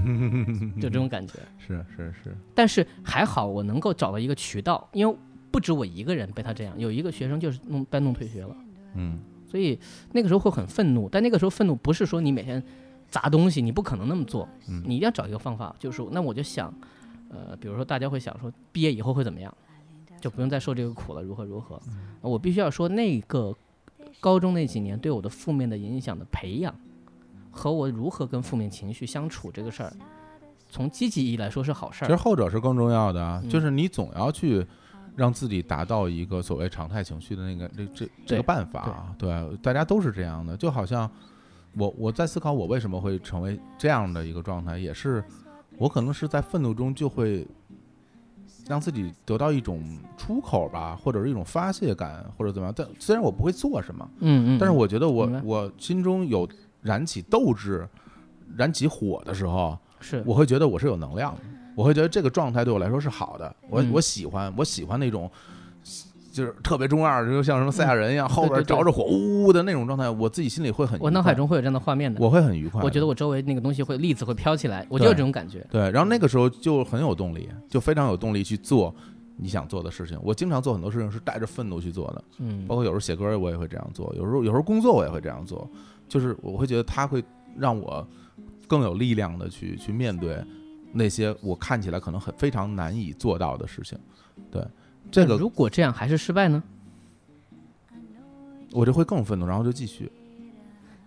[0.79, 1.33] 就这种感觉。
[1.57, 5.17] 是是是，但是还好，我能够找到一个渠道，因为
[5.49, 8.55] 不止我一个人被他这样，有一个学生就是弄搬弄退学了，
[8.93, 9.79] 嗯所以
[10.11, 11.09] 那个时候会很愤怒。
[11.09, 12.63] 但那个时候愤怒不是说你每天
[13.09, 16.71] 砸东西，你不可能那么做，嗯你一定要找一个方法，就是那我就想，
[17.29, 19.51] 呃，比如说大家会想说毕业以后会怎么样，
[20.19, 21.79] 就不用再受这个苦了，如何如何。
[22.21, 23.55] 我必须要说那个
[24.19, 26.73] 高中那几年对我的负面的影响的培养，
[27.51, 29.93] 和我如何跟负面情绪相处这个事儿，
[30.69, 32.07] 从积极意义来说是好事儿。
[32.07, 34.65] 其实后者是更重要的啊，嗯就是你总要去
[35.15, 41.09] 让自己达到一个所谓常态情绪的那个这这这个办法啊，对，大家都是这样的，就好像
[41.73, 45.23] 我我在思考我为什么会成为这样的一个状态，也是
[45.77, 47.47] 我可能是在愤怒中就会
[48.69, 49.83] 让自己得到一种
[50.15, 52.73] 出口吧，或者是一种发泄感，或者怎么样。
[52.77, 56.47] 但虽然我不会做什么，嗯嗯，但是我觉得我我心中有
[56.83, 57.89] 燃起斗志、
[58.55, 61.41] 燃起火的时候，是我会觉得我是有能量的，
[61.75, 63.55] 我会觉得这个状态对我来说是好的。
[63.71, 65.29] 我嗯我喜欢，我喜欢那种。
[66.31, 72.21] 就是特别中二，就像什么赛亚人一样，后边着着火，呜呜的那种状态，我自己心里会很，我脑海中会有这样的画面的。
[72.21, 72.81] 我会很愉快。
[72.83, 75.65] 我觉得我周围那个东西会粒子会飘起来，我就有这种感觉。
[75.71, 78.93] 对，然后那个时候就很有动力，就非常有动力去做
[79.37, 80.19] 你想做的事情。
[80.21, 85.69] 我经常做很多事情是带着愤怒去做的，嗯包括有时候写歌我也会这样做，有时候有时候工作我也会这样做，
[86.07, 87.23] 就是我会觉得它会
[87.57, 88.07] 让我
[88.67, 90.37] 更有力量的去去面对
[90.91, 93.97] 那些我看起来可能很非常难以做到的事情。
[94.51, 94.63] 对，
[95.11, 96.61] 这个如果这样还是失败呢？
[98.71, 100.11] 我就会更愤怒，然后就继续。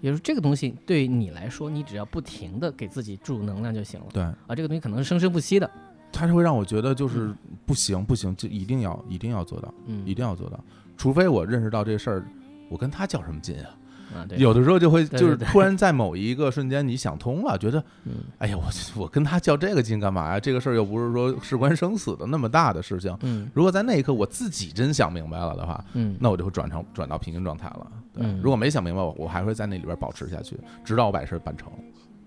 [0.00, 4.06] 也就是这个东西对你来说，你只要不停的给自己注入能量就行了。
[4.12, 5.70] 对，啊，这个东西可能是生生不息的。
[6.10, 7.32] 它是会让我觉得就是
[7.64, 10.58] 不行不行，就一定要一定要做到，嗯，一定要做到，
[10.96, 12.26] 除非我认识到这事儿，
[12.68, 13.70] 我跟他较什么劲啊？
[14.14, 20.40] 啊，对，有的时候就会就是突然在某一个瞬间你想通了，觉得嗯哎呀，我我跟他较这个劲干嘛呀？
[20.40, 23.16] 这个事儿又不是说事关生死的那么大的事情。
[23.22, 27.86] 嗯如果在那一刻我自己真想明白了的话，嗯，那我就会转成转到平静状态了。
[28.12, 31.70] 对，嗯如果没想明白，我我还会在那里边保持下去，直到我把事儿办成。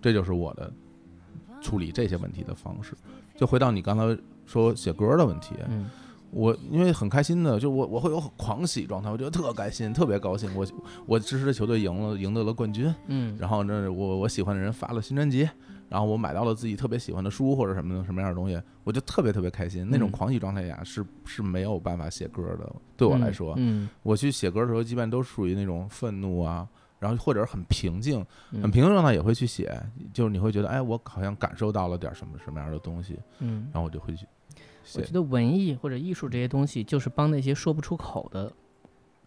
[0.02, 0.72] 这就是我的
[1.62, 2.94] 处理这些问题的方式。
[3.36, 5.86] 就回到你刚才说写歌的问题，嗯
[6.36, 10.54] 我因为很开心的，就我我会有狂喜状态，我觉得特开心，特别高兴。
[10.54, 10.68] 我
[11.06, 12.94] 我支持的球队赢了，赢得了冠军。
[13.08, 15.50] 嗯，然后呢，我我喜欢的人发了新专辑，
[15.88, 19.88] 然后我买到了自己特别喜欢的书或者什么的什么样的东西，我就特别特别开心。
[19.90, 22.70] 那种嗯狂喜状态下，是是没有办法写歌的。
[22.98, 26.68] 对我来说，嗯，我去写歌的时候，基本都属于那种愤怒啊，
[27.00, 28.20] 然后或者是很平静、
[28.52, 29.74] 嗯很平静状态也会去写，
[30.14, 34.28] 就是你会觉得，哎，我好像感受到了点什么什么样的东西，嗯，然后我就会去写
[34.94, 35.12] 我觉。
[35.12, 38.52] 得文艺或者艺术这些东西，就是帮那些说不出口的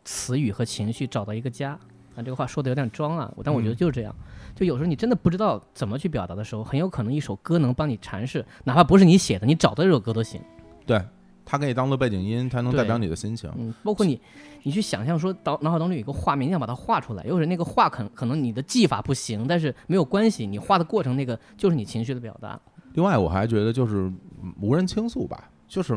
[0.04, 1.78] 词语和情绪找到一个家。
[2.14, 4.14] 啊，这个话说的有点装啊，但我觉得嗯就是这样。
[4.54, 10.40] 就有时候你真的不知道怎么去表达的时候，很有可能一首歌能帮你阐释，哪怕不是你写的，你找到这首歌都行。
[10.84, 11.00] 对，
[11.44, 13.48] 它可以当做背景音，它能代表你的心情。
[13.56, 14.20] 嗯，包括你，
[14.64, 22.60] 你去想象说脑脑海当中有一个画面，你想把它画出来，有时候那个画可可能你的技法不行，但是没有关系，你画的过程那个就是你情绪的表达。
[22.98, 24.10] 另外，我还觉得就是
[24.42, 25.96] 嗯无人倾诉吧，就是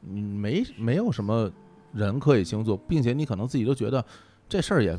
[0.00, 1.48] 你没没有什么
[1.92, 4.04] 人可以倾诉，并且你可能自己都觉得
[4.48, 4.98] 这事儿也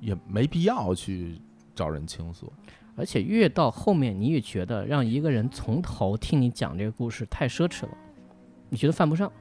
[0.00, 1.40] 也没必要去
[1.74, 2.52] 找人倾诉。
[2.94, 7.98] 而且越到后面，你越觉得让一个人从头听你讲这个故事太奢侈了，
[8.68, 9.32] 你觉得犯不上，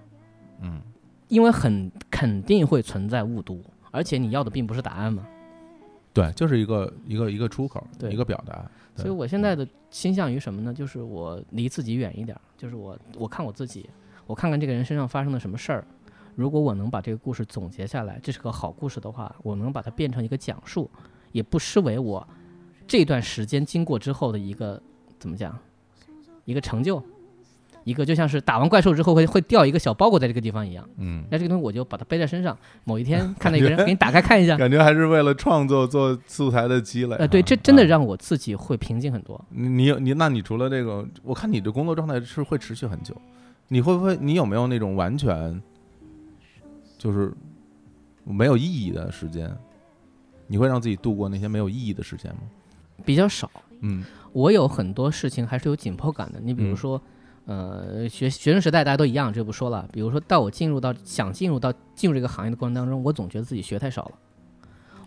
[0.63, 0.82] 嗯，
[1.28, 5.24] 因为很肯定会存在误读，而且你要的并不是答案嘛。
[6.13, 8.65] 对，就是一个一个一个出口，对一个表达。
[8.96, 10.74] 对所以我现在的倾向于什么呢？
[10.74, 13.89] 就是我离自己远一点儿，就是我我看我自己，
[14.26, 15.86] 我看看这个人身上发生了什么事儿。
[16.36, 20.89] 如果我能把这个故事总结下来，这是个好故事的话，我能把它变成一个讲述，
[21.32, 22.26] 也不失为我
[22.88, 24.82] 这段时间经过之后的一个
[25.20, 25.58] 怎么讲，
[26.46, 27.04] 一个成就，
[27.84, 30.88] 一个就像是打完怪兽之后会会掉一个小包裹在这个地方一样。
[30.97, 37.15] 嗯，那这个东西我就把它背在身上，某一天 看到一个人，给你打开看一下，感觉还是为了创作做素材的积累。
[37.15, 39.43] 呃，对，这真的啊让我自己会平静很多。
[39.49, 43.15] 你你你，那你除了这个，我看你的工作状态是会持续很久，
[43.67, 44.17] 你会不会？
[44.21, 45.61] 你有没有那种完全
[46.97, 47.34] 就是
[48.23, 49.51] 没有意义的时间？
[50.47, 52.41] 你会让自己度过那些没有意义的时间吗？
[53.05, 53.49] 比较少。
[53.79, 54.03] 嗯
[54.34, 56.39] 我有很多事情还是有紧迫感的。
[56.41, 57.01] 你比如嗯说，
[57.52, 59.86] 呃，学学生时代大家都一样，这不说了。
[59.91, 64.12] 比如说到我进入到想进入到进入这个行业的过程当中，我总觉得自己学太少了。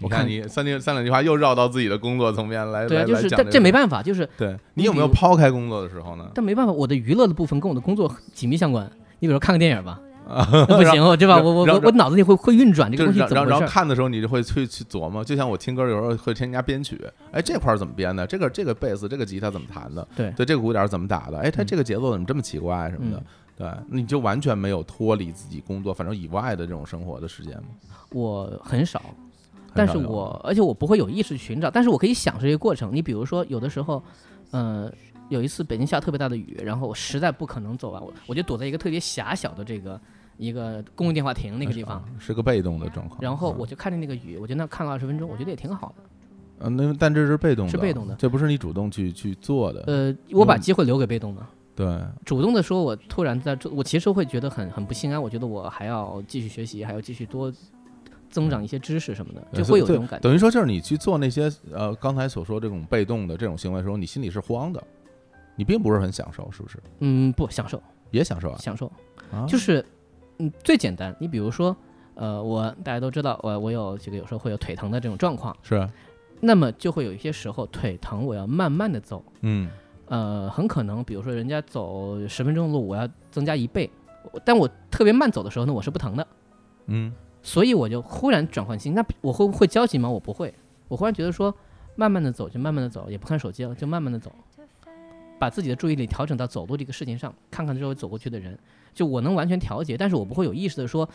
[0.00, 6.28] 我看你三句三两句话又绕到自己的工作层面来，对就是这这没办法，就是对你有没有抛开工作的时候呢？
[6.34, 8.84] 但没办法，我的娱乐的部分跟我的工作紧密相关。
[9.20, 9.98] 你比如说看个电影吧，
[10.66, 11.36] 不行，我对吧？
[11.36, 13.58] 我我我我脑子里会会运转这个东西然然怎么回事儿。
[13.58, 16.98] 然后看的时候，你就会去去琢磨，就像我听歌有时候会添加编曲，
[17.30, 18.26] 哎，这块儿怎么编的？
[18.26, 20.06] 这个这个贝斯，这个吉他怎么弹的？
[20.16, 21.38] 对对，这个鼓点儿怎么打的？
[21.38, 23.22] 哎，它嗯这个节奏怎么这么奇怪什么的？
[23.56, 27.68] 对，你就完全没有脱离自己工作反正以外的这种生活的时间吗？
[28.10, 29.00] 我很少，
[29.74, 32.90] 但是我而且我不会有意识去寻找，但是我可以享受这个过程。
[32.94, 34.02] 你比如说，有的时候，
[34.52, 34.90] 呃，
[35.28, 40.00] 有一次北京下特别大的雨，然后我实在不可能走完，我我就躲在一个特别狭小的这个
[40.36, 43.20] 一个公用电话亭那个地方，啊是个被动的状况。
[43.20, 46.04] 嗯然后我就看着那个雨，我就那看了二十分钟，我觉得也挺好的。
[46.60, 49.82] 呃，那但这是被动的，是被动的这不是你主动去去做的。
[49.86, 57.52] 呃，我把嗯机会留给被动的，对，主动的说，我突然在这，我其实会觉得很很不心安，我觉得我还要继续学习，还要继续多
[58.30, 60.22] 增长一些知识什么的，就会有这种感觉。
[60.22, 64.82] 等于说，就是你去做那些呃刚才所说这种被动的这种行为的时候，你心里是慌的，
[65.56, 66.78] 你并不是很享受，是不是？
[67.00, 68.58] 嗯，不享受，也享受啊？
[68.58, 68.90] 享受。
[69.32, 69.84] 啊就是，
[70.38, 71.14] 嗯，最简单。
[71.18, 71.76] 你比如说，
[72.14, 75.88] 呃，我大家都知道，我我有这个有时候会有腿疼的这种状况，是，
[76.40, 79.68] 那么就会有一些时候腿疼，我要慢慢的走，嗯
[80.06, 83.90] 呃，很可能比如说人家走十分钟的路，我要增加一倍，
[84.44, 86.26] 但我特别慢走的时候呢，我是不疼的，
[86.86, 90.08] 嗯所以我就忽然转换心，那我会不会焦急吗？
[90.08, 90.54] 我不会，
[90.88, 91.54] 我忽然觉得说，
[91.96, 94.32] 慢慢的走就慢慢的走，也不看手机了，就慢慢的走。
[95.44, 98.58] 把自己的注意力调整到走路这个事情上，看看周围走过去的人，
[98.94, 101.06] 就我能完全调节，但是我不会有意识的说，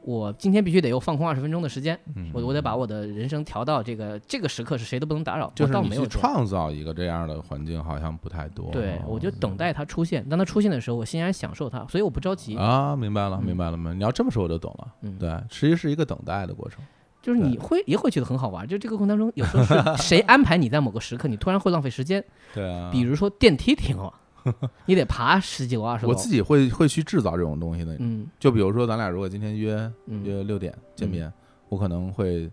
[0.00, 6.06] 我今天必须得有放空二十分钟的时间，嗯，我我得把我的人生调到这个这个时刻是谁都不能打扰，就是你去倒没有。
[6.06, 8.70] 创造一个这样的环境，好像不太多。
[8.72, 10.26] 对，我就等待它出现。
[10.26, 12.56] 当它出现的时候，我欣然享受它，所以我不着急。
[12.56, 13.92] 啊，明白了，嗯明白了吗？
[13.92, 14.94] 你要这么说我就懂了。
[15.02, 16.82] 嗯，对，实际是一个等待的过程。
[17.24, 18.68] 就是你会也会觉得很好玩。
[18.68, 22.22] 就这个过程当中，有时候是 谁安排你在某个时刻，你突然会浪费时间。
[22.52, 24.12] 对啊，比如说电梯停了，
[24.84, 26.10] 你得爬十几楼二十楼。
[26.10, 27.96] 我自己会会去制造这种东西的。
[27.98, 31.32] 嗯就比如说，咱俩如果今天约嗯约六点见面，
[31.70, 32.50] 我可能会，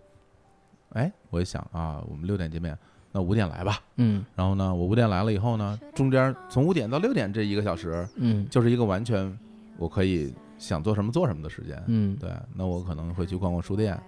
[0.94, 2.76] 哎，我一想啊，我们六点见面，
[3.12, 3.78] 那五点来吧。
[3.96, 9.38] 嗯然后呢，我五点来了以后呢，中间从五点到六点这一个小时，嗯就是一个完全
[9.76, 11.80] 我可以想做什么做什么的时间。
[11.86, 14.00] 嗯对，那我可能会去逛逛书店，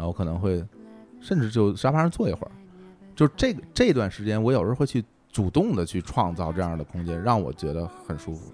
[0.00, 0.64] 然后可能会
[1.20, 2.50] 甚至就沙发上坐一会儿，
[3.14, 8.50] 就这个这段时间，我有时候会去主动的去创造这样的空间，让我觉得很舒服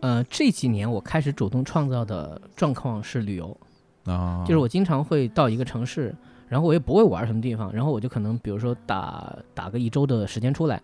[0.00, 3.56] 呃，这几年我开始主动创造的状况是旅游，
[4.04, 4.44] 啊。
[4.46, 6.14] 就是我经常会到一个城市，
[6.46, 10.82] 然后我也不会玩什么地方，然后我就可能比如说打打个一周的时间出来，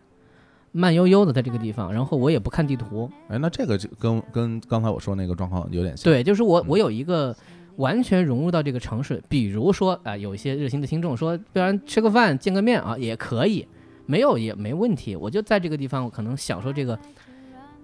[0.72, 6.04] 慢悠悠的在这个地方，然后我也不看地图，哎，那这个就跟跟刚才我说那个状况有点像。
[6.04, 7.36] 对，就是我嗯我有一个
[7.78, 13.66] 完全融入到这个城市，比如说啊、有一些热心的听众说，不然吃个饭见个面啊也可以，
[14.06, 16.98] 没有也没问题，我就在这个地方，我可能享受这个，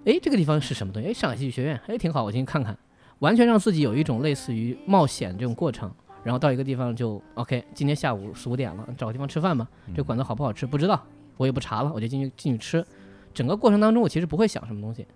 [0.05, 1.09] 哎，这个地方是什么东西？
[1.09, 2.77] 哎，上海戏剧学院，哎，挺好，我进去看看，
[3.21, 5.91] 完全让自己有一种类似于冒险这种过程。
[6.25, 9.69] 然后到一个地方就 OK，今天下午四五点了，找个地方吃饭吧。
[9.95, 12.85] 这嗯馆子好不好吃不知道，我也不查了，我就进去进去吃。
[13.35, 15.07] 整个过程当中，我其实不会想什么东西。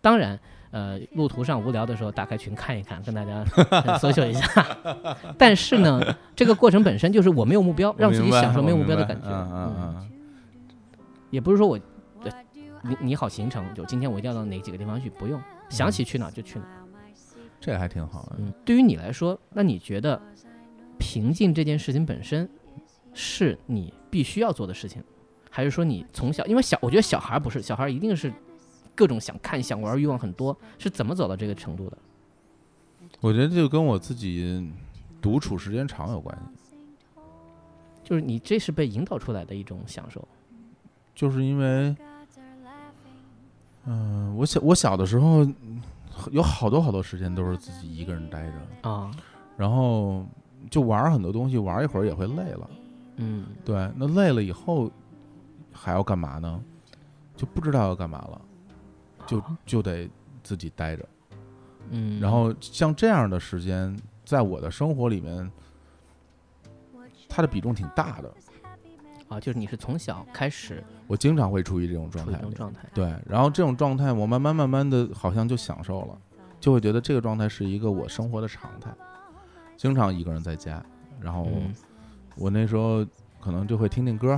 [0.00, 0.40] 当然，
[0.70, 4.76] 呃，路途上无聊的时候，打开群看一看，跟大家 呃 social 一下。
[5.38, 6.00] 但是呢，
[6.36, 9.28] 这个过程本身就是我没有目标，让自己享受没有目标的感觉。
[9.28, 10.10] 嗯嗯嗯，
[11.30, 11.78] 也不是说我
[12.24, 12.30] 呃
[12.82, 16.70] 你你好行程，就今天我一定要到哪几个地方去，不用，想起去哪就去哪儿。
[17.60, 18.36] 这还挺好的。
[18.38, 20.20] 嗯，对于你来说，那你觉得
[20.98, 22.48] 平静这件事情本身
[23.12, 25.02] 是你必须要做的事情，
[25.50, 28.32] 还是说你从小因为小，我觉得小孩儿不是，小孩儿一定是
[28.98, 31.96] 各种想看、想玩欲望很多，是怎么走到这个程度的？
[33.20, 34.68] 我觉得就跟我自己
[35.22, 36.74] 独处时间长有关系，
[38.02, 40.26] 就是你这是被引导出来的一种享受。
[41.14, 41.94] 就是因为，
[43.84, 45.80] 嗯、我小我小的时候嗯
[46.32, 48.50] 有好多好多时间都是自己一个人待
[48.82, 49.12] 着，啊，
[49.56, 50.26] 然后
[50.68, 52.70] 就玩很多东西，玩一会儿也会累了。
[53.16, 54.90] 嗯对，那累了以后
[55.72, 56.60] 还要干嘛呢？
[57.36, 58.40] 就不知道要干嘛了，
[59.28, 60.10] 就就得
[60.42, 61.08] 自己待着。
[61.90, 65.50] 嗯，然后像这样的时间，在我的生活里面，
[67.28, 68.34] 它的比重挺大的。
[69.28, 76.18] 啊，就是你是从小开始我经常会处于这种状态状态，对，然后这种状态，我慢慢慢慢的，好像就享受了，
[76.58, 78.90] 就会觉得这个状态是一个我生活的常态。
[79.76, 80.82] 经常一个人在家，
[81.20, 81.74] 然后嗯
[82.36, 83.06] 我那时候
[83.38, 84.28] 可能就会听听歌，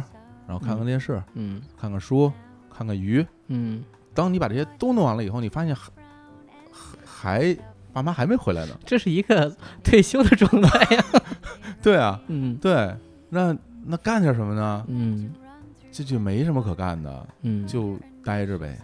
[0.45, 2.33] 然后看看电视，嗯看看书，
[2.69, 3.25] 看看鱼。
[3.47, 3.85] 嗯，
[4.21, 5.91] 当你把这些都弄完了以后，你发现还
[7.05, 7.57] 还
[7.93, 8.79] 爸妈还没回来呢。
[8.85, 9.51] 这是一个
[9.83, 11.05] 退休的状态呀。
[11.83, 12.95] 对啊，嗯对，
[13.31, 13.57] 那
[13.87, 14.85] 那干点什么呢？
[14.89, 15.33] 嗯
[15.91, 18.79] 这就没什么可干的，嗯，就待着呗。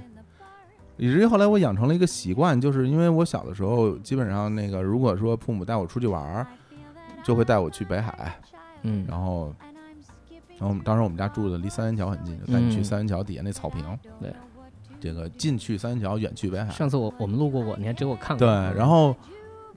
[0.97, 6.47] 以至于后来我养成了一个习惯，就是因为我小的时候基本上那个，如果说父母带我出去玩儿，
[7.22, 8.34] 就会带我去北海，
[8.82, 9.55] 嗯然后，
[10.59, 13.84] 然后我们当时我们家住的离三元桥很近，就带你去嗯三元桥底下那草坪。
[14.18, 14.34] 对，
[15.07, 16.71] 这个近去三元桥，远去北海。
[16.71, 18.47] 上次我我们路过过，你还只有我看过。
[18.47, 19.15] 对，然后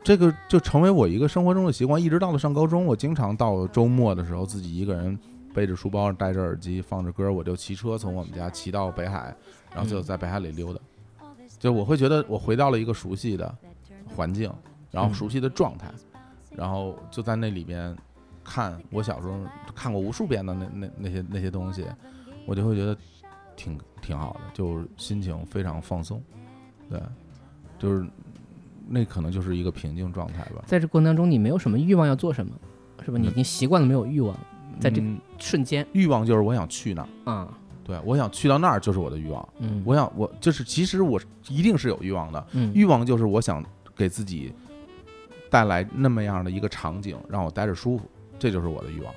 [0.03, 5.17] 这个就成为我一个生活中的习惯，一直到了上高中，我经常到周末的时候自己一个人
[5.53, 9.35] 背着书包，戴着耳机，放着歌，我就骑车从我们家骑到北海，
[9.73, 10.79] 然后就嗯在北海里溜达。
[11.57, 13.53] 就我会觉得我回到了一个熟悉的
[14.15, 14.51] 环境，
[14.91, 15.91] 然后嗯熟悉的状态，
[16.55, 17.93] 然后就在那里边
[18.43, 19.37] 看我小时候
[19.75, 21.83] 看过无数遍的那那那些那些东西，
[22.45, 22.97] 我就会觉得
[23.59, 26.23] 挺挺好的，就是心情非常放松，
[26.89, 26.97] 对，
[27.77, 28.07] 就是
[28.87, 30.63] 那可能就是一个平静状态吧。
[30.65, 32.53] 在这过程当中，你没有什么欲望要做什么，
[33.03, 33.17] 是吧？
[33.19, 34.33] 你已嗯经习惯了没有欲望，
[34.79, 37.53] 在这嗯瞬间欲望就是我想去那儿，啊，
[37.83, 39.49] 对我想去到那儿就是我的欲望。
[39.59, 43.61] 嗯，我想我就是其实我一定是有欲望的，嗯欲望就是我想
[43.95, 44.53] 给自己
[45.49, 49.13] 带来那么样的一个场景，让我待着舒服，这就是我的欲望。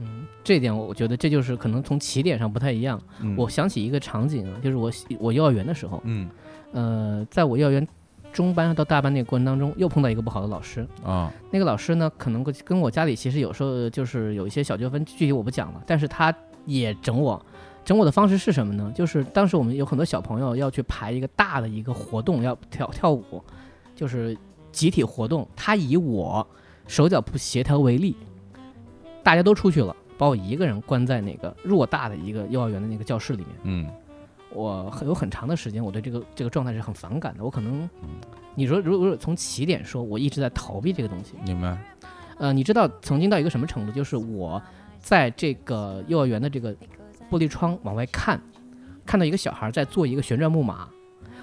[0.00, 3.00] 嗯，这点我我觉得这就是可能从起点上不太一样。
[3.20, 6.28] 嗯我想起一个场景啊，就是我我幼儿园的时候，嗯
[6.72, 7.86] 呃，在我幼儿园
[8.32, 10.86] 中班到大班那个过程当中，又碰到一个不好的老师。
[11.04, 15.82] 啊那个老师呢，可能跟跟我家里其实有时候就是有一些小纠纷，具体我不讲了。
[15.86, 16.32] 但是他
[16.64, 17.44] 也整我，
[17.84, 18.92] 整我的方式是什么呢？
[18.94, 23.42] 就是当时我们有很多小朋友要去排一个大的一个活动，要跳跳舞，
[23.96, 24.36] 就是
[24.70, 25.48] 集体活动。
[25.56, 26.46] 他以我
[26.86, 28.14] 手脚不协调为例，
[29.22, 33.48] 大家都出去了，把我一个人关在那个偌大的一个幼儿园的那个教室里面。
[33.64, 33.90] 嗯
[34.50, 37.44] 我很有很长的时间，我对这个这个状态是很反感的。
[37.44, 38.08] 我可能嗯，
[38.54, 41.34] 你说如果如果从起点说，我一直在逃避这个东西。
[41.44, 41.78] 明白。
[42.38, 43.92] 呃，你知道曾经到一个什么程度？
[43.92, 44.60] 就是我
[44.98, 46.74] 在这个幼儿园的这个
[47.30, 48.40] 玻璃窗往外看，
[49.04, 50.88] 看到一个小孩在做一个旋转木马，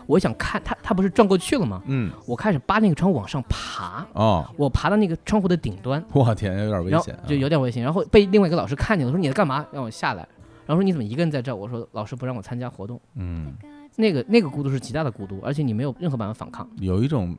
[0.07, 1.81] 我想看他，他不是转过去了吗？
[1.85, 9.65] 嗯，我开始扒那个窗户往上爬，哦，我爬到那个窗户的顶端，我天，有点危险啊，就有点危险，然后被另外一个老师看见了，说你在干嘛？
[9.71, 10.27] 让我下来，
[10.65, 11.55] 然后说你怎么一个人在这儿？
[11.55, 13.53] 我说老师不让我参加活动，嗯，
[13.95, 17.35] 那个那个孤独是极大的孤独，而且你没有任何办法反抗，有一种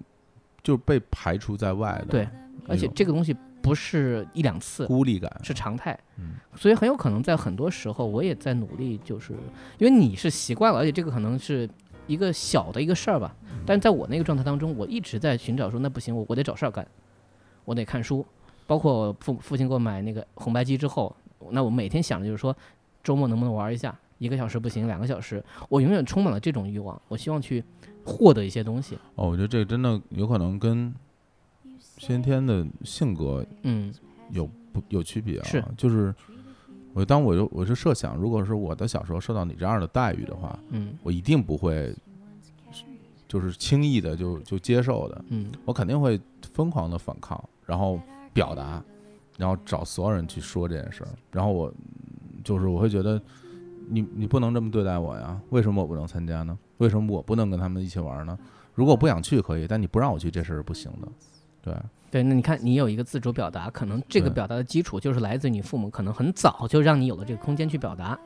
[0.62, 2.28] 就被排除在外的，对
[2.68, 6.34] 而且这个东西不是一两次，孤立感，是常态，嗯。
[6.56, 9.34] 所以很有可能在很多时候我也在努力，就是
[9.78, 11.68] 因为你是习惯了，而且这个可能是
[12.06, 16.86] 一个小的一个事儿吧，嗯但是在我那个状态当中，我一直在寻找说那不行，我我得找事儿干，
[17.64, 18.24] 我得看书，
[18.66, 21.14] 包括父父亲给我买那个红白机之后，
[21.50, 22.56] 那我每天想的就是说
[23.02, 27.62] 周末能不能玩一下，一个小时不行，两个小时，我永远充满了这种欲望，我希望去
[28.04, 30.94] 获得一些东西，哦，我觉得这个真的有可能跟
[31.98, 33.92] 先天的性格嗯。
[34.32, 35.44] 有不有区别啊？
[35.44, 35.64] 是。
[35.76, 36.12] 就是
[36.96, 41.94] 我当我就我就设想，如果是我的小时候受到你这样的待遇的话，嗯我一定不会
[43.28, 46.18] 就是轻易的就就接受的，嗯我肯定会
[46.54, 48.00] 疯狂的反抗，然后
[48.32, 48.82] 表达，
[49.36, 51.70] 然后找所有人去说这件事儿，然后我
[52.42, 53.20] 就是我会觉得
[53.90, 56.58] 你你不能这么对待我呀，为什么我不能参加呢？
[56.78, 58.38] 为什么我不能跟他们一起玩呢？
[58.74, 61.08] 如果我不想去可以，但你不让我去，这事儿是不行的，
[61.60, 61.74] 对。
[62.10, 68.18] 对，那你看，你有一个自主表达，可能这个表达的基础就是来自于你父母，可能很早就让你有了这个空间去表达。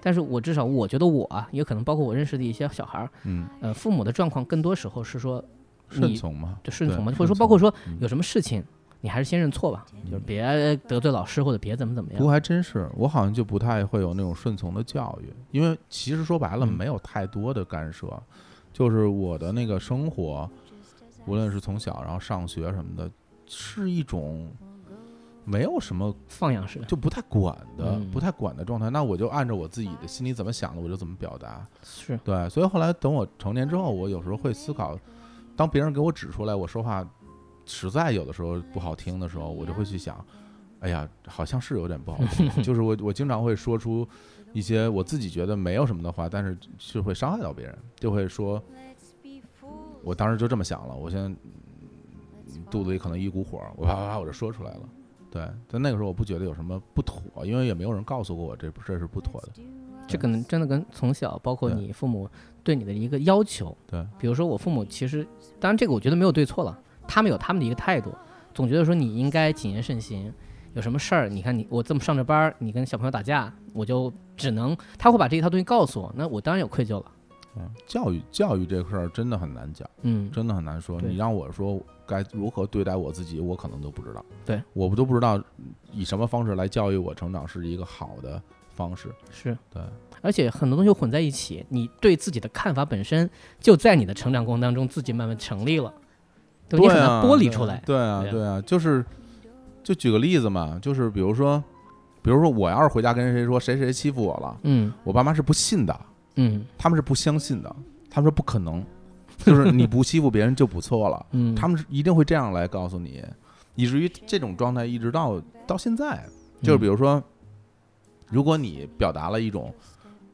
[0.00, 5.42] 但是我至少我觉得我啊，也可能包括我认识的一些小孩儿，嗯，呃，父母的状况更多时候是说
[5.90, 7.96] 你顺从嘛，就顺从嘛，或者说包括说嗯。
[8.00, 8.62] 有什么事情，
[9.00, 12.18] 你还是先认错吧，就是别得罪老师或者别怎么怎么样。
[12.18, 16.72] 不过还真是，我好像就不太会有那种顺从的教育，因为其实说白了嗯。
[16.72, 18.06] 没有太多的干涉，
[18.74, 20.48] 就是我的那个生活，
[21.24, 23.10] 无论是从小然后上学什么的，
[23.46, 24.50] 是一种
[25.44, 31.66] 没有什么放养式，就不太管的、嗯不太管的状态，那我就按照我自己的心里怎么想的，我就怎么表达。
[31.82, 34.98] 是对，所以后来等我成年之后，我有时候会思考，
[35.54, 37.06] 当别人给我指出来我说话
[37.66, 40.24] 实在有的时候不好听的时候，我就会去想，
[40.80, 42.48] 哎呀，好像是有点不好听。
[42.64, 44.08] 就是我我经常会说出
[44.52, 48.62] 一些我自己觉得没有什么的话，但是是会伤害到别人，就会说，
[50.02, 51.38] 我当时就这么想了，我现在嗯
[52.70, 54.80] 肚子里可能一股火，我啪啪啪我就说出来了。
[55.30, 59.48] 对，但那个时候我不觉得有什么不妥，因为也没有人告诉过我这这是不妥的。
[60.06, 62.28] 这可能真的跟从小包括你父母
[62.62, 65.26] 对你的一个要求，对，比如说我父母其实，
[65.58, 66.78] 当然这个我觉得没有对错了，
[67.08, 68.14] 他们有他们的一个态度，
[68.52, 70.32] 总觉得说你应该谨言慎行，
[70.74, 77.10] 有什么事儿，你看你我这么上着班儿，你跟小朋友打架，我就只能他会把这一套东西告诉我，那我当然有愧疚了，
[77.56, 79.88] 嗯，教育教育这事儿真的很难讲。
[80.02, 81.00] 嗯，真的很难说。
[81.00, 84.24] 你让我说该如何对待我自己，我可能都不知道。
[84.44, 85.42] 对，我不都不知道
[85.92, 88.42] 以什么方式来教育我成长是一个好的
[88.74, 89.08] 方式。
[89.30, 89.82] 是，对，
[90.20, 93.28] 而且很多东西混在一起，你对自己的看法本身
[93.60, 95.92] 就在你的成长过程当中自己慢慢成立了，
[96.68, 99.04] 对你很难啊剥离出来，对啊，对啊对啊，就是
[99.82, 101.62] 就举个例子嘛，就是比如说，
[102.20, 106.00] 比如说我要是回家跟谁说谁谁欺负我了，嗯我爸妈是不信的，
[106.36, 106.64] 嗯。
[106.78, 107.76] 他们是不相信的，
[108.10, 108.84] 他们说不可能，
[109.38, 113.22] 就是你不欺负别人就不错了，嗯，他们是一定会这样来告诉你，
[113.74, 116.24] 以至于这种状态一直到到现在，
[116.62, 117.22] 就是比如如说，
[118.28, 119.72] 如果你表达了一种，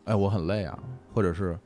[0.05, 0.79] 哎，我很累啊，
[1.15, 1.59] 或者是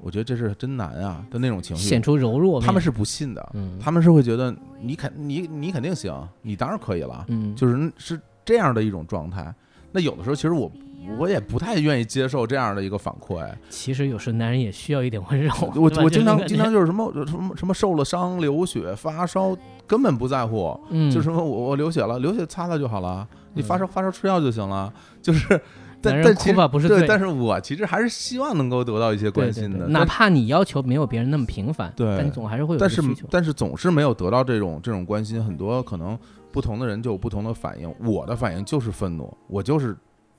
[0.00, 3.78] 我觉得这是真难啊的那种情绪显，出柔弱，他们是不信的，嗯。
[3.78, 7.54] 他们是会觉得你肯你你肯定行，你当然可以了，嗯。
[7.54, 9.54] 就是是这样的一种状态。
[9.92, 10.70] 那有的时候其实我
[11.18, 15.52] 我也不太愿意接受这样的一个反馈，其实有时男人也需要一点温柔。
[15.74, 19.56] 我 我经常经常就是什么什么什么受了伤流血发烧
[19.86, 25.60] 根本不在乎，嗯，就什么我我流血了，流血擦擦就好了，你发烧发烧吃药就行了，就是。
[26.02, 33.02] 但但其实对，吧不是对但是我其实还是希望能够得到一些关心的，对哪怕你要求没有别人那么频繁，对但你总还是会有但是。
[33.30, 36.18] 但是总是没有得到这种这种关心，很多可能
[36.50, 37.94] 不同的人就有不同的反应。
[38.02, 39.94] 我的反应就是愤怒，我就是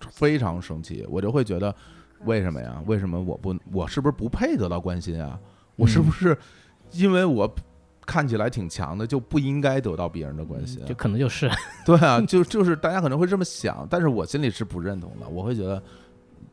[0.10, 1.74] 非常生气，我就会觉得
[2.26, 2.82] 为什么呀？
[2.86, 5.40] 为什么我不我是不是不配得到关心啊？
[5.76, 6.38] 我是嗯不是
[6.92, 7.50] 因为我
[8.06, 10.86] 看起来挺强的就不应该得到别人的关心啊？
[10.88, 11.50] 就可能就是，
[11.86, 15.82] 对啊，就就是大家可能会这么想，但是我心里是不认同的，我会觉得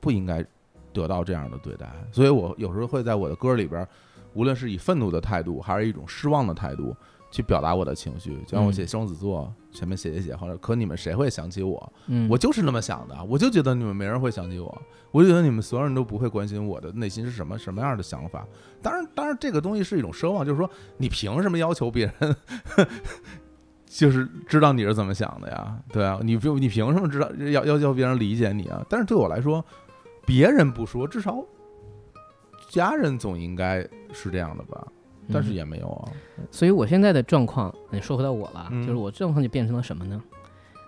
[0.01, 0.45] 不应该
[0.93, 3.87] 得到这样的对待，所以我有时候会在我的歌里边，
[4.35, 6.95] 无论是以愤怒的态度，还是一种失望的态度，
[7.31, 8.39] 去表达我的情绪。
[8.47, 11.93] 就让我写双子座，前面写写写，或者可你们谁会想起我？
[12.07, 18.47] 嗯，我就是那么想的，我就觉得你们没人会想起我，我就觉得你们所有人都不会关心我的内心是什么什么样的想法。
[18.83, 22.37] 当然，当然这个东西是一种奢望，就是说你凭什么要求别人
[23.87, 25.79] 就是知道你是怎么想的呀？
[25.91, 28.85] 对啊，你凭你凭什么知道要要要别人理解你啊？
[28.89, 29.65] 但是对我来说，
[30.27, 31.43] 别人不说，至少
[32.69, 33.81] 家人总应该
[34.13, 34.87] 是这样的吧？
[35.33, 36.13] 但是嗯也没有啊。
[36.51, 40.23] 所以我现在的状况，你说回到我了，嗯就是我状况就变成了什么呢？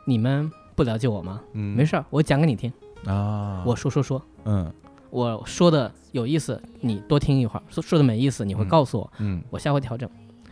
[0.06, 1.40] 你们不了解我吗？
[1.52, 2.72] 嗯，没事儿，我讲给你听，
[3.04, 4.72] 啊，我说说说，嗯
[5.10, 10.08] 我说的有意思，你多听一会儿；说说的没意思，你会嗯告诉我，嗯我下回调整。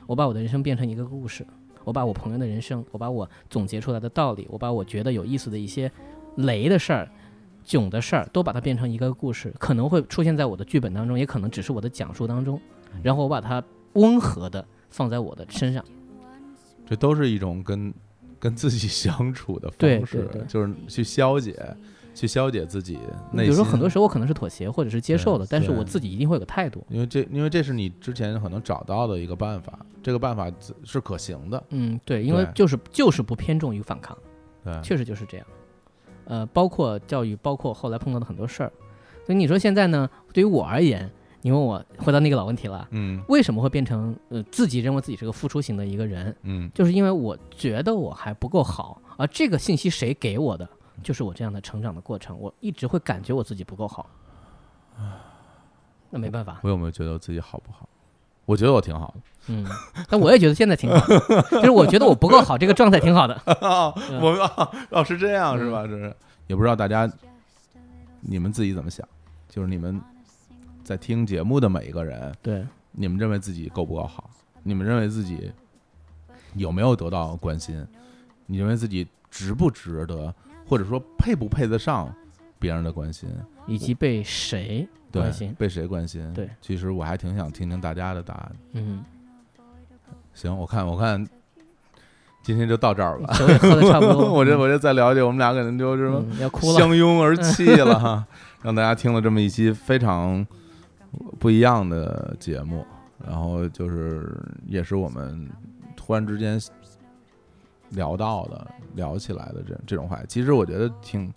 [0.06, 1.46] 我把我的人生变成一个故事，
[1.84, 5.90] 我把我朋友的人生，我把我总结出来的道理，我把我觉得有意思的一些
[6.36, 7.08] 雷的事儿、
[7.62, 12.60] 囧的事儿，都把它变成一个故事，可能会出现在我的剧本当中，也可能只是我的讲述当中，
[13.02, 13.62] 然后我把它
[13.94, 15.84] 温和的放在我的身上。
[16.86, 17.92] 这都是一种跟
[18.38, 21.76] 跟自己相处的方式，对对就是去消解，
[22.14, 22.98] 去消解自己
[23.32, 23.44] 内心。
[23.44, 26.82] 比如说，很多时候我可能是妥协或者是接受的，但是我自己一定会有个态度。
[26.88, 30.50] 因为这因为这是你之前可能找到的一个办法，这个办法
[30.82, 34.16] 是可行的，嗯，对，因为就是就是不偏重于反抗，
[34.64, 35.46] 对，确实就是这样。
[36.24, 38.72] 呃，包括教育，包括后来碰到的很多事儿，
[39.26, 41.10] 所以你说现在呢，对于我而言，
[41.40, 46.34] 你问我回到那个老问题了，嗯为什么会变成呃自己认为自己是个付出型的一个人？
[46.42, 50.68] 嗯就是因为我觉得我还不够好，而这个信息谁给我的？
[51.02, 54.10] 就是我这样的成长的过程，我一直会感觉我自己不够好。
[56.10, 57.88] 那没办法，我有没有觉得我自己好不好？
[58.46, 59.20] 我觉得我挺好的。
[59.48, 59.64] 嗯，
[60.08, 63.40] 但我也觉得现在挺好的， 就是我觉得我不够好，这个状态挺好的。
[64.20, 65.86] 我们哦哦是这样是吧？
[65.86, 66.12] 是
[66.48, 67.08] 也不知道大家
[68.20, 69.06] 你们自己怎么想，
[69.48, 70.00] 就是你们
[70.88, 74.30] 在听节目的每一个人，对，你们认为自己够不够好？
[74.62, 75.52] 你们认为自己
[76.54, 77.86] 有没有得到关心？
[78.46, 80.34] 你认为自己值不值得，
[80.66, 82.10] 或者说配不配得上
[82.58, 83.28] 别人的关心？
[83.66, 85.54] 以及被谁对关心？
[85.58, 86.32] 被谁关心？
[86.32, 88.56] 对，其实我还挺想听听大家的答案。
[88.72, 89.04] 嗯，
[90.32, 91.22] 行，我看我看
[92.42, 93.34] 今天就到这儿吧。
[93.34, 96.78] 喝的差不多， 我这我这再了解，我们俩可能就什么嗯要哭了。
[96.78, 98.26] 相拥而泣了哈，
[98.62, 100.46] 让大家听了这么一期非常
[101.38, 102.84] 不一样的节目，
[103.26, 104.36] 然后就是
[104.66, 105.48] 也是我们
[105.96, 106.60] 突然之间
[107.90, 111.32] 聊到的、聊起来的这这种话题，其实我觉得挺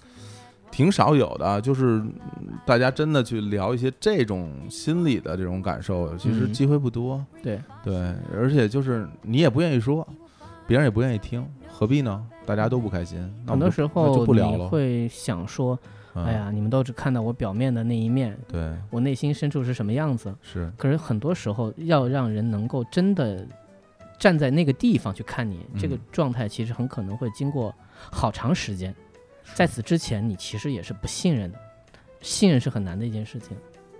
[0.69, 2.01] 挺少有的，就是
[2.39, 7.25] 嗯大家真的去聊一些这种心理的这种感受，其实嗯机会不多。
[7.41, 10.07] 对，对，而且就是你也不愿意说，
[10.67, 12.25] 别人也不愿意听，何必呢？
[12.45, 14.67] 大家都不开心，很多时候就不聊了。
[14.67, 15.77] 会想说，
[16.13, 20.35] 嗯哎呀，你们都只看到我表面的那一面，对，我内心深处是什么样子。
[20.41, 23.47] 是，可是很多时候，要让人能够真的
[24.19, 28.93] 站在那个地方去看你，这个嗯状态其实很可能会经过好长时间。
[29.55, 31.57] 在此之前，你其实也是不信任的，
[32.19, 33.55] 信任是很难的一件事情。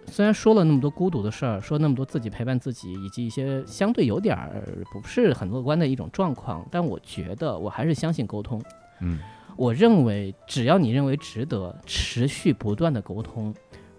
[0.07, 8.61] 虽然说了那么多孤独的事儿，说那么多自己陪伴自己，以及一些相对有点儿不是很乐观的一种状况，但我觉得我还是相信沟通。
[8.99, 9.19] 嗯
[9.55, 13.53] 我认为，只要你认为值得，持续不断的沟通，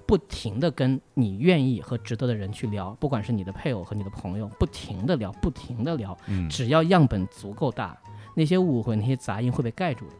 [0.06, 7.96] 不停的跟你愿意和值得的人去聊，不管是你的配偶和你的朋友，不停的聊，不停的聊，嗯，只要样本足够大，
[8.34, 10.14] 那些误会、那些杂音会被盖住的。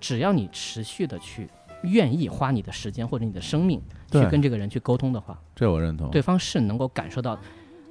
[0.00, 1.48] 只要你持续的去
[1.82, 3.80] 愿意花你的时间或者你的生命
[4.10, 6.10] 去跟这个人去沟通的话，这我认同。
[6.10, 7.38] 对方是能够感受到。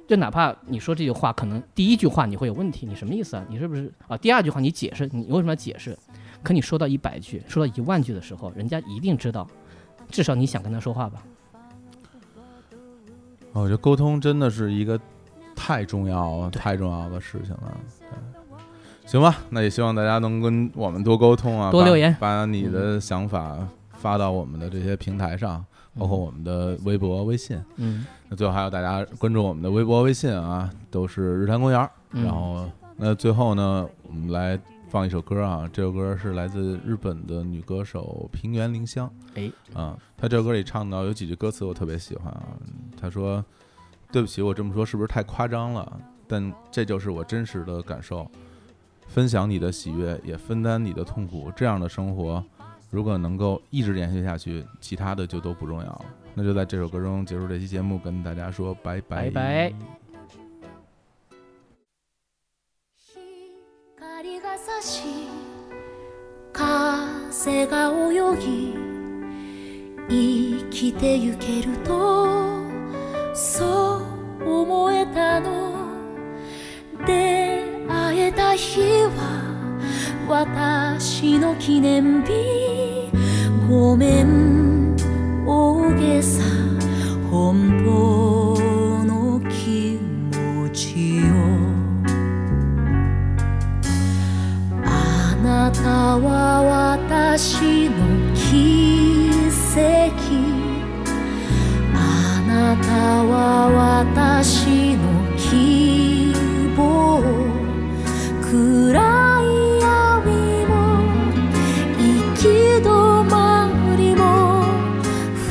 [0.06, 3.44] 就哪怕你说这句话，可能第一句话你会有问题，你什么意思啊？
[3.48, 4.16] 你是不是啊？
[4.16, 5.98] 第二句话你解释，你为什么要解释？
[6.46, 9.44] 可你说到一百句，说到一万句的时候，人家一定知道，
[10.12, 11.24] 至少你想跟他说话吧？
[13.52, 15.00] 哦我觉得沟通真的是一个
[15.56, 17.76] 太重要、对太重要的事情了。
[17.98, 23.58] 对，行吧，那也希望大家能跟我们多沟通啊，多留言把你的想法
[23.94, 25.64] 发到我们的这些平台上，
[25.98, 27.60] 包括我们的微博、微信。
[27.74, 31.90] 嗯，那最后还有大家关注我们的微博、微信啊，都是日坛公园。
[32.12, 34.56] 嗯然后，那最后呢，我们来
[34.88, 39.12] 放一首歌啊，这首歌是来自日本的女歌手平原绫香。
[39.34, 42.56] 哎，啊，她这首歌里唱到有几句歌词我特别喜欢啊，
[42.98, 43.44] 她说
[44.12, 46.00] ：“对不起，我这么说是不是太夸张了？
[46.28, 48.28] 但这就是我真实的感受。
[49.08, 52.42] 分享你的喜悦，也分担你的痛苦，这样的生活，
[52.90, 56.04] 如果能够一直延续下去，其他的就都不重要了。
[56.34, 60.05] 那就在这首歌中结束这期节目，跟大家说拜拜拜拜。
[64.26, 65.04] 光が差し
[66.52, 68.74] 風が泳ぎ
[70.08, 72.26] 生きてゆけると
[73.32, 74.02] そ
[74.42, 75.76] う思えたの。
[77.06, 79.44] 出会えた日は
[80.28, 82.32] 私の記念日。
[83.70, 84.96] ごめん
[85.46, 86.42] 大げさ
[87.30, 90.00] 本当の気
[90.36, 91.15] 持ち。
[95.66, 95.82] なた
[96.18, 96.62] は
[97.02, 97.98] 私の
[98.36, 99.30] 奇
[99.74, 99.80] 跡。
[101.92, 101.98] あ
[102.46, 102.86] なた
[103.24, 103.34] は
[103.98, 105.02] 私の
[105.36, 106.32] 希
[106.76, 107.18] 望。
[108.42, 108.54] 暗
[109.42, 109.44] い
[109.82, 110.72] 闇も
[111.98, 112.00] 行
[112.36, 112.46] き
[112.80, 112.86] 止
[113.24, 113.34] ま
[113.96, 114.22] りも。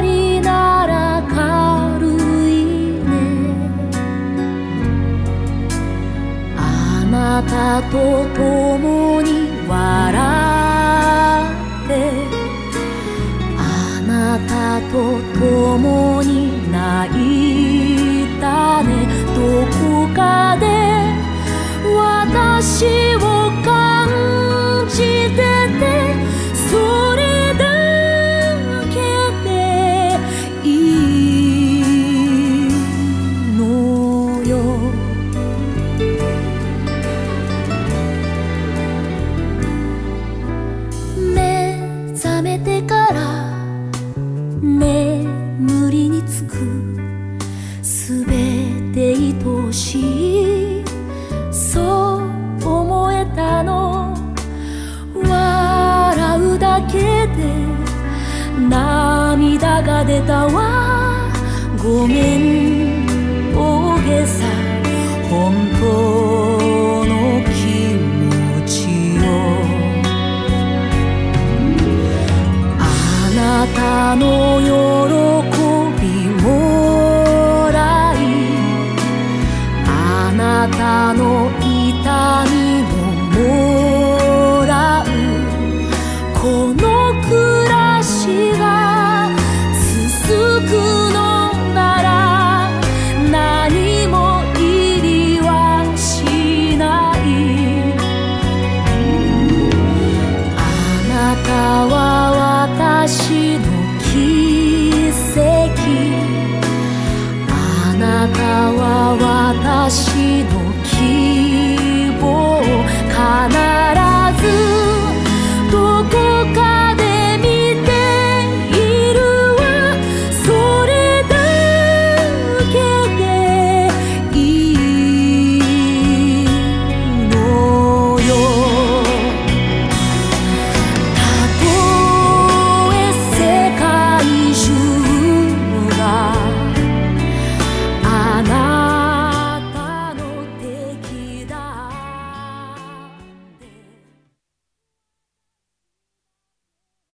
[0.00, 0.50] 人な
[0.88, 2.18] ら軽
[2.50, 2.52] い
[3.06, 3.08] ね。
[6.56, 6.60] あ
[7.08, 7.94] なたと
[8.34, 9.19] 共に
[9.70, 9.99] wow.